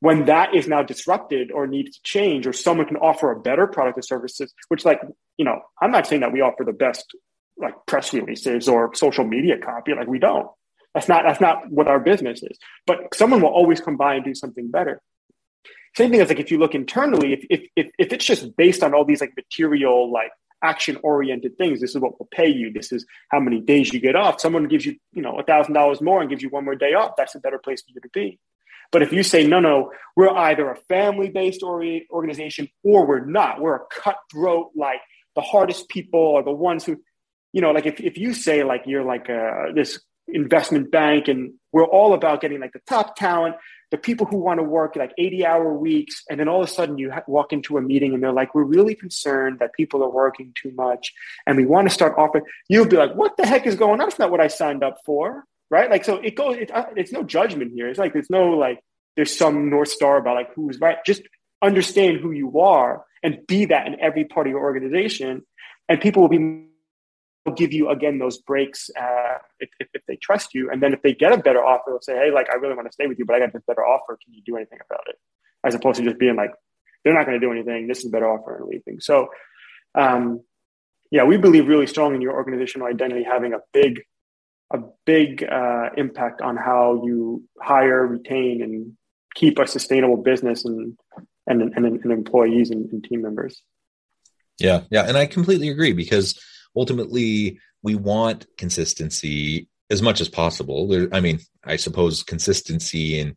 when 0.00 0.26
that 0.26 0.54
is 0.54 0.68
now 0.68 0.82
disrupted 0.82 1.50
or 1.50 1.66
needs 1.66 1.96
to 1.96 2.02
change, 2.02 2.46
or 2.46 2.52
someone 2.52 2.86
can 2.86 2.98
offer 2.98 3.30
a 3.30 3.40
better 3.40 3.66
product 3.66 3.98
or 3.98 4.02
services, 4.02 4.52
which 4.68 4.84
like, 4.84 5.00
you 5.38 5.44
know, 5.44 5.60
I'm 5.80 5.90
not 5.90 6.06
saying 6.06 6.20
that 6.20 6.32
we 6.32 6.42
offer 6.42 6.64
the 6.64 6.72
best 6.72 7.04
like 7.56 7.74
press 7.86 8.12
releases 8.12 8.68
or 8.68 8.94
social 8.94 9.24
media 9.24 9.56
copy, 9.58 9.94
like 9.94 10.06
we 10.06 10.18
don't. 10.18 10.48
That's 10.96 11.08
not 11.08 11.24
that's 11.24 11.42
not 11.42 11.70
what 11.70 11.88
our 11.88 12.00
business 12.00 12.42
is. 12.42 12.56
But 12.86 13.14
someone 13.14 13.42
will 13.42 13.50
always 13.50 13.82
come 13.82 13.98
by 13.98 14.14
and 14.14 14.24
do 14.24 14.34
something 14.34 14.70
better. 14.70 15.02
Same 15.94 16.10
thing 16.10 16.22
as 16.22 16.30
like 16.30 16.40
if 16.40 16.50
you 16.50 16.56
look 16.58 16.74
internally, 16.74 17.34
if 17.34 17.44
if 17.50 17.68
if, 17.76 17.90
if 17.98 18.12
it's 18.14 18.24
just 18.24 18.56
based 18.56 18.82
on 18.82 18.94
all 18.94 19.04
these 19.04 19.20
like 19.20 19.34
material 19.36 20.10
like 20.10 20.30
action 20.62 20.96
oriented 21.02 21.58
things, 21.58 21.82
this 21.82 21.90
is 21.90 22.00
what 22.00 22.18
we'll 22.18 22.30
pay 22.30 22.48
you. 22.48 22.72
This 22.72 22.92
is 22.92 23.04
how 23.30 23.40
many 23.40 23.60
days 23.60 23.92
you 23.92 24.00
get 24.00 24.16
off. 24.16 24.40
Someone 24.40 24.68
gives 24.68 24.86
you 24.86 24.96
you 25.12 25.20
know 25.20 25.38
a 25.38 25.42
thousand 25.42 25.74
dollars 25.74 26.00
more 26.00 26.22
and 26.22 26.30
gives 26.30 26.42
you 26.42 26.48
one 26.48 26.64
more 26.64 26.74
day 26.74 26.94
off. 26.94 27.12
That's 27.18 27.34
a 27.34 27.40
better 27.40 27.58
place 27.58 27.82
for 27.82 27.90
you 27.94 28.00
to 28.00 28.08
be. 28.14 28.40
But 28.90 29.02
if 29.02 29.12
you 29.12 29.22
say, 29.22 29.46
no, 29.46 29.60
no, 29.60 29.92
we're 30.16 30.30
either 30.30 30.70
a 30.70 30.76
family 30.76 31.28
based 31.28 31.62
organization 31.62 32.70
or 32.84 33.06
we're 33.06 33.26
not, 33.26 33.60
we're 33.60 33.74
a 33.74 33.86
cutthroat, 33.90 34.70
like 34.74 35.00
the 35.34 35.42
hardest 35.42 35.90
people 35.90 36.36
are 36.36 36.42
the 36.42 36.52
ones 36.52 36.86
who, 36.86 36.96
you 37.52 37.60
know, 37.60 37.72
like 37.72 37.84
if, 37.84 38.00
if 38.00 38.16
you 38.16 38.32
say 38.32 38.62
like 38.62 38.84
you're 38.86 39.02
like 39.02 39.28
a, 39.28 39.72
this 39.74 39.98
investment 40.28 40.90
bank 40.90 41.28
and 41.28 41.52
we're 41.72 41.84
all 41.84 42.14
about 42.14 42.40
getting 42.40 42.60
like 42.60 42.72
the 42.72 42.80
top 42.88 43.16
talent 43.16 43.54
the 43.92 43.98
people 43.98 44.26
who 44.26 44.38
want 44.38 44.58
to 44.58 44.64
work 44.64 44.96
like 44.96 45.12
80 45.16 45.46
hour 45.46 45.72
weeks 45.72 46.24
and 46.28 46.40
then 46.40 46.48
all 46.48 46.62
of 46.62 46.68
a 46.68 46.72
sudden 46.72 46.98
you 46.98 47.12
ha- 47.12 47.22
walk 47.28 47.52
into 47.52 47.76
a 47.76 47.80
meeting 47.80 48.12
and 48.12 48.22
they're 48.22 48.32
like 48.32 48.54
we're 48.54 48.64
really 48.64 48.96
concerned 48.96 49.60
that 49.60 49.72
people 49.74 50.02
are 50.02 50.10
working 50.10 50.52
too 50.60 50.72
much 50.72 51.12
and 51.46 51.56
we 51.56 51.64
want 51.64 51.86
to 51.88 51.94
start 51.94 52.14
offering 52.18 52.44
you'll 52.68 52.86
be 52.86 52.96
like 52.96 53.14
what 53.14 53.36
the 53.36 53.46
heck 53.46 53.66
is 53.66 53.76
going 53.76 53.92
on? 53.92 53.98
That's 53.98 54.18
not 54.18 54.30
what 54.30 54.40
i 54.40 54.48
signed 54.48 54.82
up 54.82 54.98
for 55.04 55.44
right? 55.70 55.90
Like 55.90 56.04
so 56.04 56.16
it 56.16 56.34
goes 56.34 56.56
it, 56.56 56.70
uh, 56.70 56.86
it's 56.96 57.12
no 57.12 57.22
judgment 57.22 57.72
here. 57.74 57.88
It's 57.88 57.98
like 57.98 58.12
there's 58.12 58.30
no 58.30 58.50
like 58.50 58.80
there's 59.16 59.36
some 59.36 59.70
north 59.70 59.88
star 59.88 60.18
about 60.18 60.34
like 60.34 60.54
who's 60.54 60.80
right. 60.80 60.98
Just 61.04 61.22
understand 61.62 62.20
who 62.20 62.32
you 62.32 62.60
are 62.60 63.04
and 63.22 63.46
be 63.46 63.64
that 63.66 63.86
in 63.86 63.98
every 64.00 64.24
part 64.24 64.46
of 64.46 64.50
your 64.50 64.60
organization. 64.60 65.42
And 65.88 66.00
people 66.00 66.22
will 66.22 66.28
be 66.28 66.66
give 67.52 67.72
you 67.72 67.90
again 67.90 68.18
those 68.18 68.38
breaks 68.38 68.90
uh, 69.00 69.38
if, 69.60 69.68
if, 69.80 69.88
if, 69.94 70.02
they 70.06 70.16
trust 70.16 70.54
you. 70.54 70.70
And 70.70 70.82
then 70.82 70.92
if 70.92 71.02
they 71.02 71.14
get 71.14 71.32
a 71.32 71.38
better 71.38 71.64
offer, 71.64 71.84
they'll 71.88 72.00
say, 72.00 72.16
"Hey, 72.16 72.30
like 72.30 72.50
I 72.50 72.54
really 72.54 72.74
want 72.74 72.88
to 72.88 72.92
stay 72.92 73.06
with 73.06 73.18
you, 73.18 73.24
but 73.24 73.36
I 73.36 73.40
got 73.40 73.52
this 73.52 73.62
better 73.66 73.84
offer. 73.84 74.18
Can 74.22 74.34
you 74.34 74.42
do 74.44 74.56
anything 74.56 74.78
about 74.88 75.04
it?" 75.08 75.16
As 75.64 75.74
opposed 75.74 75.98
to 75.98 76.04
just 76.04 76.18
being 76.18 76.36
like, 76.36 76.52
"They're 77.04 77.14
not 77.14 77.26
going 77.26 77.40
to 77.40 77.46
do 77.46 77.52
anything. 77.52 77.86
This 77.86 78.00
is 78.00 78.06
a 78.06 78.10
better 78.10 78.28
offer," 78.28 78.56
and 78.56 78.66
leaving. 78.66 79.00
So, 79.00 79.28
um, 79.94 80.42
yeah, 81.10 81.24
we 81.24 81.36
believe 81.36 81.68
really 81.68 81.86
strong 81.86 82.14
in 82.14 82.20
your 82.20 82.34
organizational 82.34 82.88
identity 82.88 83.22
having 83.22 83.52
a 83.52 83.60
big 83.72 84.02
a 84.72 84.80
big 85.04 85.44
uh, 85.44 85.90
impact 85.96 86.42
on 86.42 86.56
how 86.56 87.02
you 87.04 87.44
hire, 87.60 88.06
retain, 88.06 88.62
and 88.62 88.96
keep 89.34 89.58
a 89.58 89.66
sustainable 89.66 90.16
business 90.16 90.64
and 90.64 90.98
and, 91.46 91.62
and, 91.62 91.86
and 91.86 92.12
employees 92.12 92.70
and, 92.70 92.90
and 92.90 93.04
team 93.04 93.22
members. 93.22 93.62
Yeah, 94.58 94.82
yeah, 94.90 95.02
and 95.02 95.16
I 95.16 95.26
completely 95.26 95.68
agree 95.68 95.92
because 95.92 96.40
ultimately 96.76 97.58
we 97.82 97.94
want 97.94 98.46
consistency 98.56 99.68
as 99.90 100.02
much 100.02 100.20
as 100.20 100.28
possible. 100.28 100.88
There, 100.88 101.08
I 101.12 101.20
mean, 101.20 101.40
I 101.64 101.76
suppose 101.76 102.22
consistency 102.22 103.20
and, 103.20 103.36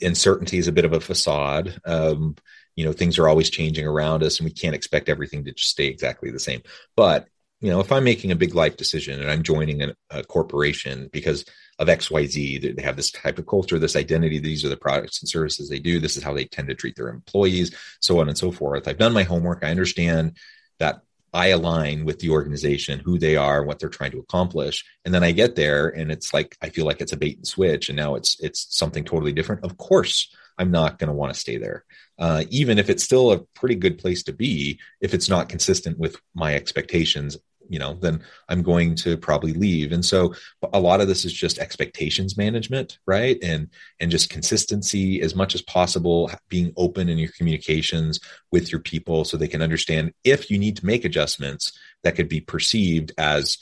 uncertainty 0.00 0.56
is 0.56 0.66
a 0.66 0.72
bit 0.72 0.86
of 0.86 0.94
a 0.94 1.00
facade. 1.00 1.78
Um, 1.84 2.36
you 2.74 2.84
know, 2.84 2.92
things 2.92 3.18
are 3.18 3.28
always 3.28 3.50
changing 3.50 3.86
around 3.86 4.22
us, 4.22 4.38
and 4.38 4.46
we 4.46 4.52
can't 4.52 4.74
expect 4.74 5.10
everything 5.10 5.44
to 5.44 5.52
just 5.52 5.68
stay 5.68 5.86
exactly 5.88 6.30
the 6.30 6.38
same. 6.38 6.62
But 6.96 7.26
you 7.60 7.70
know, 7.70 7.80
if 7.80 7.90
I'm 7.90 8.04
making 8.04 8.32
a 8.32 8.36
big 8.36 8.54
life 8.54 8.76
decision 8.76 9.20
and 9.20 9.30
I'm 9.30 9.42
joining 9.42 9.82
a, 9.82 9.94
a 10.10 10.22
corporation 10.22 11.08
because 11.12 11.44
of 11.78 11.88
XYZ, 11.88 12.76
they 12.76 12.82
have 12.82 12.96
this 12.96 13.10
type 13.10 13.38
of 13.38 13.46
culture, 13.46 13.78
this 13.78 13.96
identity, 13.96 14.38
these 14.38 14.64
are 14.64 14.68
the 14.68 14.76
products 14.76 15.20
and 15.20 15.28
services 15.28 15.68
they 15.68 15.78
do, 15.78 15.98
this 15.98 16.16
is 16.16 16.22
how 16.22 16.34
they 16.34 16.44
tend 16.44 16.68
to 16.68 16.74
treat 16.74 16.96
their 16.96 17.08
employees, 17.08 17.74
so 18.00 18.20
on 18.20 18.28
and 18.28 18.36
so 18.36 18.50
forth. 18.50 18.86
I've 18.86 18.98
done 18.98 19.12
my 19.12 19.22
homework. 19.22 19.64
I 19.64 19.70
understand 19.70 20.36
that 20.78 21.00
I 21.36 21.48
align 21.48 22.06
with 22.06 22.18
the 22.20 22.30
organization, 22.30 23.00
who 23.00 23.18
they 23.18 23.36
are, 23.36 23.62
what 23.62 23.78
they're 23.78 23.90
trying 23.90 24.12
to 24.12 24.20
accomplish. 24.20 24.82
And 25.04 25.12
then 25.12 25.22
I 25.22 25.32
get 25.32 25.54
there 25.54 25.88
and 25.88 26.10
it's 26.10 26.32
like 26.32 26.56
I 26.62 26.70
feel 26.70 26.86
like 26.86 27.02
it's 27.02 27.12
a 27.12 27.16
bait 27.18 27.36
and 27.36 27.46
switch 27.46 27.90
and 27.90 27.96
now 27.96 28.14
it's 28.14 28.40
it's 28.40 28.74
something 28.74 29.04
totally 29.04 29.32
different. 29.32 29.62
Of 29.62 29.76
course, 29.76 30.34
I'm 30.56 30.70
not 30.70 30.98
going 30.98 31.08
to 31.08 31.14
want 31.14 31.34
to 31.34 31.38
stay 31.38 31.58
there. 31.58 31.84
Uh, 32.18 32.44
even 32.48 32.78
if 32.78 32.88
it's 32.88 33.04
still 33.04 33.32
a 33.32 33.40
pretty 33.58 33.74
good 33.74 33.98
place 33.98 34.22
to 34.22 34.32
be, 34.32 34.80
if 35.02 35.12
it's 35.12 35.28
not 35.28 35.50
consistent 35.50 35.98
with 35.98 36.16
my 36.34 36.54
expectations 36.54 37.36
you 37.68 37.78
know 37.78 37.94
then 38.00 38.22
i'm 38.48 38.62
going 38.62 38.94
to 38.94 39.16
probably 39.16 39.52
leave. 39.52 39.92
And 39.92 40.04
so 40.04 40.34
a 40.72 40.80
lot 40.80 41.00
of 41.00 41.08
this 41.08 41.24
is 41.24 41.32
just 41.32 41.58
expectations 41.58 42.36
management 42.36 42.98
right? 43.06 43.38
And 43.42 43.68
and 44.00 44.10
just 44.10 44.30
consistency 44.30 45.20
as 45.20 45.34
much 45.34 45.54
as 45.54 45.62
possible 45.62 46.30
being 46.48 46.72
open 46.76 47.08
in 47.08 47.18
your 47.18 47.30
communications 47.36 48.20
with 48.52 48.70
your 48.70 48.80
people 48.80 49.24
so 49.24 49.36
they 49.36 49.48
can 49.48 49.62
understand 49.62 50.12
if 50.24 50.50
you 50.50 50.58
need 50.58 50.76
to 50.76 50.86
make 50.86 51.04
adjustments 51.04 51.78
that 52.02 52.16
could 52.16 52.28
be 52.28 52.40
perceived 52.40 53.12
as 53.18 53.58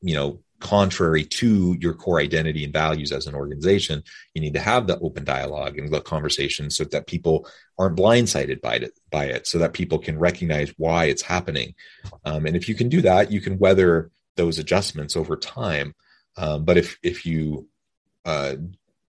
you 0.00 0.14
know 0.14 0.40
contrary 0.60 1.24
to 1.24 1.76
your 1.80 1.94
core 1.94 2.20
identity 2.20 2.64
and 2.64 2.72
values 2.72 3.12
as 3.12 3.28
an 3.28 3.34
organization 3.34 4.02
you 4.34 4.40
need 4.40 4.54
to 4.54 4.60
have 4.60 4.88
that 4.88 4.98
open 5.02 5.24
dialogue 5.24 5.78
and 5.78 5.92
the 5.92 6.00
conversation 6.00 6.68
so 6.70 6.84
that 6.84 7.06
people 7.06 7.46
aren't 7.78 7.96
blindsided 7.96 8.60
by 8.60 8.74
it 8.74 8.98
by 9.10 9.26
it 9.26 9.46
so 9.46 9.58
that 9.58 9.72
people 9.72 9.98
can 9.98 10.18
recognize 10.18 10.72
why 10.76 11.04
it's 11.04 11.22
happening. 11.22 11.74
Um, 12.24 12.46
and 12.46 12.56
if 12.56 12.68
you 12.68 12.74
can 12.74 12.88
do 12.88 13.00
that 13.02 13.30
you 13.30 13.40
can 13.40 13.58
weather 13.58 14.10
those 14.36 14.58
adjustments 14.58 15.16
over 15.16 15.36
time. 15.36 15.94
Um, 16.36 16.64
but 16.64 16.76
if 16.76 16.98
if 17.02 17.26
you 17.26 17.68
uh, 18.24 18.56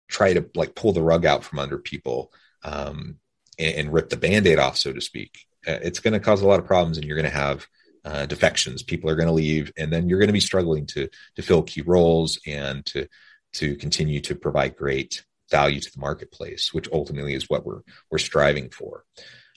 try 0.08 0.32
to 0.32 0.48
like 0.54 0.74
pull 0.74 0.92
the 0.92 1.02
rug 1.02 1.26
out 1.26 1.44
from 1.44 1.58
under 1.58 1.78
people 1.78 2.32
um, 2.62 3.16
and, 3.58 3.74
and, 3.76 3.92
rip 3.92 4.08
the 4.08 4.16
band-aid 4.16 4.58
off 4.58 4.76
so 4.76 4.92
to 4.92 5.00
speak 5.00 5.46
uh, 5.66 5.78
it's 5.82 6.00
going 6.00 6.12
to 6.12 6.20
cause 6.20 6.42
a 6.42 6.46
lot 6.46 6.58
of 6.58 6.66
problems 6.66 6.96
and 6.96 7.06
you're 7.06 7.16
going 7.16 7.30
to 7.30 7.38
have 7.38 7.66
uh, 8.04 8.26
defections. 8.26 8.82
People 8.82 9.10
are 9.10 9.16
going 9.16 9.28
to 9.28 9.32
leave, 9.32 9.72
and 9.76 9.92
then 9.92 10.08
you're 10.08 10.18
going 10.18 10.28
to 10.28 10.32
be 10.32 10.40
struggling 10.40 10.86
to 10.86 11.08
to 11.36 11.42
fill 11.42 11.62
key 11.62 11.82
roles 11.82 12.38
and 12.46 12.84
to 12.86 13.06
to 13.54 13.76
continue 13.76 14.20
to 14.20 14.34
provide 14.34 14.76
great 14.76 15.24
value 15.50 15.80
to 15.80 15.90
the 15.92 16.00
marketplace, 16.00 16.72
which 16.72 16.88
ultimately 16.92 17.34
is 17.34 17.48
what 17.48 17.64
we're 17.64 17.82
we're 18.10 18.18
striving 18.18 18.70
for. 18.70 19.04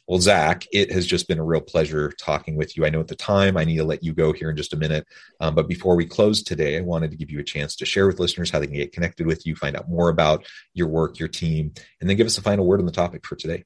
Well, 0.07 0.21
Zach, 0.21 0.65
it 0.71 0.89
has 0.93 1.05
just 1.05 1.27
been 1.27 1.39
a 1.39 1.43
real 1.43 1.59
pleasure 1.59 2.13
talking 2.13 2.55
with 2.55 2.77
you. 2.77 2.85
I 2.85 2.89
know 2.89 3.01
at 3.01 3.09
the 3.09 3.15
time 3.15 3.57
I 3.57 3.65
need 3.65 3.75
to 3.75 3.83
let 3.83 4.03
you 4.03 4.13
go 4.13 4.31
here 4.31 4.49
in 4.49 4.55
just 4.55 4.71
a 4.71 4.77
minute, 4.77 5.05
um, 5.41 5.53
but 5.53 5.67
before 5.67 5.97
we 5.97 6.05
close 6.05 6.41
today, 6.41 6.77
I 6.77 6.81
wanted 6.81 7.11
to 7.11 7.17
give 7.17 7.29
you 7.29 7.39
a 7.39 7.43
chance 7.43 7.75
to 7.75 7.85
share 7.85 8.07
with 8.07 8.17
listeners 8.17 8.49
how 8.49 8.59
they 8.59 8.67
can 8.67 8.77
get 8.77 8.93
connected 8.93 9.27
with 9.27 9.45
you, 9.45 9.53
find 9.57 9.75
out 9.75 9.89
more 9.89 10.07
about 10.07 10.45
your 10.73 10.87
work, 10.87 11.19
your 11.19 11.27
team, 11.27 11.73
and 11.99 12.09
then 12.09 12.15
give 12.15 12.25
us 12.27 12.37
a 12.37 12.41
final 12.41 12.65
word 12.65 12.79
on 12.79 12.85
the 12.85 12.91
topic 12.93 13.25
for 13.25 13.35
today. 13.35 13.65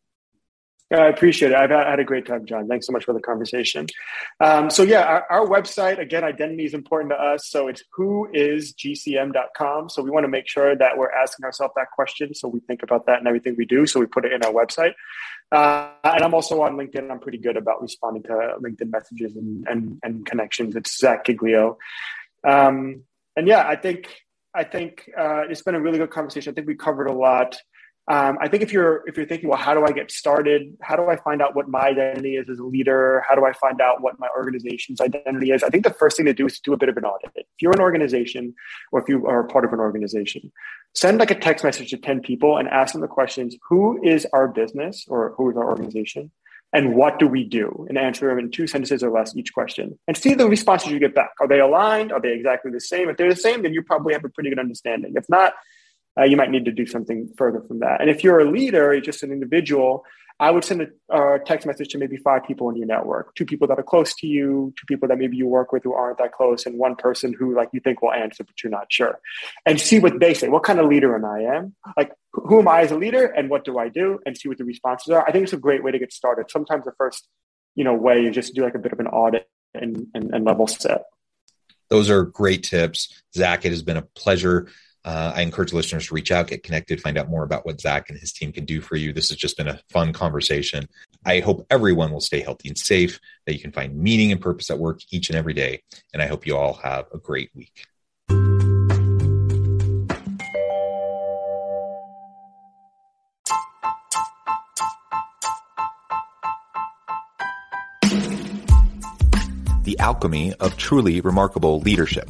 I 0.91 1.07
appreciate 1.07 1.51
it. 1.51 1.57
I've 1.57 1.69
had 1.69 1.99
a 1.99 2.03
great 2.03 2.25
time, 2.25 2.45
John. 2.45 2.67
Thanks 2.67 2.85
so 2.85 2.91
much 2.91 3.05
for 3.05 3.13
the 3.13 3.21
conversation. 3.21 3.87
Um, 4.41 4.69
so 4.69 4.83
yeah, 4.83 5.03
our, 5.03 5.25
our, 5.29 5.47
website, 5.47 5.99
again, 5.99 6.25
identity 6.25 6.65
is 6.65 6.73
important 6.73 7.11
to 7.11 7.15
us. 7.15 7.47
So 7.47 7.69
it's 7.69 7.83
whoisgcm.com. 7.97 9.89
So 9.89 10.01
we 10.01 10.11
want 10.11 10.25
to 10.25 10.27
make 10.27 10.49
sure 10.49 10.75
that 10.75 10.97
we're 10.97 11.11
asking 11.11 11.45
ourselves 11.45 11.73
that 11.77 11.91
question. 11.95 12.33
So 12.33 12.49
we 12.49 12.59
think 12.61 12.83
about 12.83 13.05
that 13.05 13.21
in 13.21 13.27
everything 13.27 13.55
we 13.57 13.65
do. 13.65 13.85
So 13.85 14.01
we 14.01 14.05
put 14.05 14.25
it 14.25 14.33
in 14.33 14.43
our 14.43 14.51
website. 14.51 14.93
Uh, 15.51 15.91
and 16.03 16.23
I'm 16.23 16.33
also 16.33 16.61
on 16.61 16.75
LinkedIn. 16.75 17.09
I'm 17.09 17.19
pretty 17.19 17.37
good 17.37 17.55
about 17.55 17.81
responding 17.81 18.23
to 18.23 18.55
LinkedIn 18.61 18.91
messages 18.91 19.35
and, 19.37 19.65
and, 19.67 19.99
and 20.03 20.25
connections. 20.25 20.75
It's 20.75 20.97
Zach 20.97 21.25
Giglio. 21.25 21.77
Um, 22.45 23.03
and 23.37 23.47
yeah, 23.47 23.65
I 23.65 23.77
think, 23.77 24.13
I 24.53 24.65
think 24.65 25.09
uh, 25.17 25.43
it's 25.49 25.61
been 25.61 25.75
a 25.75 25.81
really 25.81 25.99
good 25.99 26.11
conversation. 26.11 26.51
I 26.51 26.53
think 26.53 26.67
we 26.67 26.75
covered 26.75 27.07
a 27.07 27.13
lot. 27.13 27.55
Um, 28.07 28.37
I 28.41 28.47
think 28.47 28.63
if 28.63 28.73
you're 28.73 29.07
if 29.07 29.15
you're 29.15 29.27
thinking, 29.27 29.47
well, 29.47 29.59
how 29.59 29.73
do 29.73 29.85
I 29.85 29.91
get 29.91 30.11
started? 30.11 30.75
How 30.81 30.95
do 30.95 31.07
I 31.07 31.17
find 31.17 31.41
out 31.41 31.55
what 31.55 31.69
my 31.69 31.81
identity 31.81 32.35
is 32.35 32.49
as 32.49 32.57
a 32.57 32.63
leader? 32.63 33.23
How 33.27 33.35
do 33.35 33.45
I 33.45 33.53
find 33.53 33.79
out 33.79 34.01
what 34.01 34.19
my 34.19 34.27
organization's 34.35 34.99
identity 34.99 35.51
is? 35.51 35.63
I 35.63 35.69
think 35.69 35.83
the 35.83 35.93
first 35.93 36.17
thing 36.17 36.25
to 36.25 36.33
do 36.33 36.47
is 36.47 36.55
to 36.55 36.61
do 36.63 36.73
a 36.73 36.77
bit 36.77 36.89
of 36.89 36.97
an 36.97 37.05
audit. 37.05 37.31
If 37.35 37.45
you're 37.61 37.71
an 37.71 37.79
organization, 37.79 38.55
or 38.91 39.01
if 39.01 39.07
you 39.07 39.27
are 39.27 39.43
part 39.43 39.65
of 39.65 39.73
an 39.73 39.79
organization, 39.79 40.51
send 40.95 41.19
like 41.19 41.31
a 41.31 41.35
text 41.35 41.63
message 41.63 41.91
to 41.91 41.97
ten 41.97 42.21
people 42.21 42.57
and 42.57 42.67
ask 42.69 42.93
them 42.93 43.01
the 43.01 43.07
questions: 43.07 43.55
Who 43.69 44.03
is 44.03 44.25
our 44.33 44.47
business, 44.47 45.05
or 45.07 45.33
who 45.37 45.51
is 45.51 45.55
our 45.55 45.69
organization? 45.69 46.31
And 46.73 46.95
what 46.95 47.19
do 47.19 47.27
we 47.27 47.43
do? 47.43 47.85
And 47.89 47.97
answer 47.97 48.29
them 48.29 48.39
in 48.39 48.49
two 48.49 48.65
sentences 48.65 49.03
or 49.03 49.11
less 49.11 49.35
each 49.35 49.53
question. 49.53 49.99
And 50.07 50.17
see 50.17 50.33
the 50.33 50.47
responses 50.47 50.89
you 50.91 50.99
get 50.99 51.13
back. 51.13 51.31
Are 51.41 51.47
they 51.47 51.59
aligned? 51.59 52.13
Are 52.13 52.21
they 52.21 52.33
exactly 52.33 52.71
the 52.71 52.79
same? 52.79 53.09
If 53.09 53.17
they're 53.17 53.29
the 53.29 53.35
same, 53.35 53.61
then 53.63 53.73
you 53.73 53.83
probably 53.83 54.13
have 54.13 54.23
a 54.23 54.29
pretty 54.29 54.49
good 54.49 54.59
understanding. 54.59 55.13
If 55.15 55.25
not, 55.27 55.53
uh, 56.19 56.23
you 56.23 56.37
might 56.37 56.51
need 56.51 56.65
to 56.65 56.71
do 56.71 56.85
something 56.85 57.29
further 57.37 57.61
from 57.61 57.79
that. 57.79 58.01
And 58.01 58.09
if 58.09 58.23
you're 58.23 58.39
a 58.39 58.49
leader, 58.49 58.93
you're 58.93 59.01
just 59.01 59.23
an 59.23 59.31
individual, 59.31 60.03
I 60.41 60.49
would 60.49 60.63
send 60.63 60.81
a, 60.81 61.15
a, 61.15 61.39
text 61.39 61.67
message 61.67 61.89
to 61.89 61.99
maybe 61.99 62.17
five 62.17 62.43
people 62.43 62.67
in 62.71 62.75
your 62.75 62.87
network, 62.87 63.35
two 63.35 63.45
people 63.45 63.67
that 63.67 63.77
are 63.77 63.83
close 63.83 64.15
to 64.15 64.27
you, 64.27 64.73
two 64.75 64.85
people 64.87 65.07
that 65.07 65.19
maybe 65.19 65.37
you 65.37 65.45
work 65.45 65.71
with 65.71 65.83
who 65.83 65.93
aren't 65.93 66.17
that 66.17 66.31
close, 66.31 66.65
and 66.65 66.79
one 66.79 66.95
person 66.95 67.31
who 67.37 67.55
like 67.55 67.69
you 67.73 67.79
think 67.79 68.01
will 68.01 68.11
answer, 68.11 68.43
but 68.43 68.55
you're 68.63 68.71
not 68.71 68.91
sure. 68.91 69.19
And 69.67 69.79
see 69.79 69.99
what 69.99 70.19
they 70.19 70.33
say. 70.33 70.49
What 70.49 70.63
kind 70.63 70.79
of 70.79 70.87
leader 70.87 71.15
am 71.15 71.25
I 71.25 71.41
am? 71.41 71.75
Like 71.95 72.13
who 72.33 72.59
am 72.59 72.67
I 72.67 72.81
as 72.81 72.89
a 72.89 72.97
leader 72.97 73.25
and 73.25 73.51
what 73.51 73.63
do 73.63 73.77
I 73.77 73.89
do? 73.89 74.19
And 74.25 74.35
see 74.35 74.49
what 74.49 74.57
the 74.57 74.65
responses 74.65 75.09
are. 75.09 75.23
I 75.27 75.31
think 75.31 75.43
it's 75.43 75.53
a 75.53 75.57
great 75.57 75.83
way 75.83 75.91
to 75.91 75.99
get 75.99 76.11
started. 76.11 76.49
Sometimes 76.49 76.85
the 76.85 76.93
first, 76.97 77.27
you 77.75 77.83
know, 77.83 77.93
way 77.93 78.25
is 78.25 78.33
just 78.33 78.55
do 78.55 78.63
like 78.63 78.73
a 78.73 78.79
bit 78.79 78.93
of 78.93 78.99
an 78.99 79.07
audit 79.07 79.47
and, 79.75 80.07
and, 80.15 80.33
and 80.33 80.43
level 80.43 80.65
set. 80.65 81.03
Those 81.89 82.09
are 82.09 82.23
great 82.23 82.63
tips. 82.63 83.21
Zach, 83.35 83.63
it 83.63 83.69
has 83.69 83.83
been 83.83 83.97
a 83.97 84.01
pleasure 84.01 84.69
uh, 85.03 85.33
I 85.35 85.41
encourage 85.41 85.73
listeners 85.73 86.07
to 86.07 86.13
reach 86.13 86.31
out, 86.31 86.47
get 86.47 86.63
connected, 86.63 87.01
find 87.01 87.17
out 87.17 87.29
more 87.29 87.43
about 87.43 87.65
what 87.65 87.81
Zach 87.81 88.09
and 88.09 88.19
his 88.19 88.31
team 88.31 88.51
can 88.51 88.65
do 88.65 88.81
for 88.81 88.95
you. 88.95 89.11
This 89.11 89.29
has 89.29 89.37
just 89.37 89.57
been 89.57 89.67
a 89.67 89.81
fun 89.89 90.13
conversation. 90.13 90.87
I 91.25 91.39
hope 91.39 91.65
everyone 91.69 92.11
will 92.11 92.21
stay 92.21 92.41
healthy 92.41 92.69
and 92.69 92.77
safe, 92.77 93.19
that 93.45 93.53
you 93.53 93.59
can 93.59 93.71
find 93.71 93.95
meaning 93.95 94.31
and 94.31 94.39
purpose 94.39 94.69
at 94.69 94.77
work 94.77 95.01
each 95.11 95.29
and 95.29 95.37
every 95.37 95.53
day. 95.53 95.81
And 96.13 96.21
I 96.21 96.27
hope 96.27 96.45
you 96.45 96.55
all 96.55 96.73
have 96.73 97.05
a 97.13 97.17
great 97.17 97.49
week. 97.55 97.87
The 109.83 109.97
alchemy 109.97 110.53
of 110.59 110.77
truly 110.77 111.21
remarkable 111.21 111.79
leadership 111.79 112.29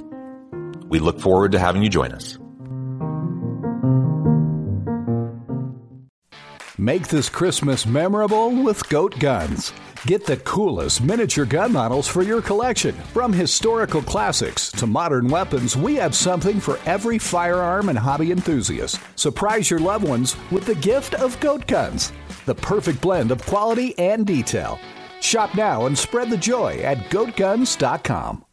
We 0.91 0.99
look 0.99 1.19
forward 1.19 1.53
to 1.53 1.59
having 1.59 1.81
you 1.81 1.89
join 1.89 2.11
us. 2.11 2.37
Make 6.77 7.07
this 7.07 7.29
Christmas 7.29 7.85
memorable 7.85 8.63
with 8.63 8.87
Goat 8.89 9.17
Guns. 9.19 9.71
Get 10.05 10.25
the 10.25 10.37
coolest 10.37 11.01
miniature 11.01 11.45
gun 11.45 11.71
models 11.71 12.07
for 12.07 12.23
your 12.23 12.41
collection. 12.41 12.93
From 13.13 13.31
historical 13.31 14.01
classics 14.01 14.71
to 14.71 14.87
modern 14.87 15.27
weapons, 15.27 15.77
we 15.77 15.95
have 15.95 16.15
something 16.15 16.59
for 16.59 16.79
every 16.85 17.19
firearm 17.19 17.89
and 17.89 17.97
hobby 17.97 18.31
enthusiast. 18.31 18.99
Surprise 19.15 19.69
your 19.69 19.79
loved 19.79 20.07
ones 20.07 20.35
with 20.49 20.65
the 20.65 20.75
gift 20.75 21.13
of 21.15 21.39
Goat 21.39 21.67
Guns, 21.67 22.11
the 22.45 22.55
perfect 22.55 22.99
blend 22.99 23.31
of 23.31 23.45
quality 23.45 23.97
and 23.97 24.25
detail. 24.25 24.79
Shop 25.21 25.55
now 25.55 25.85
and 25.85 25.97
spread 25.97 26.29
the 26.31 26.37
joy 26.37 26.79
at 26.79 26.97
goatguns.com. 27.11 28.43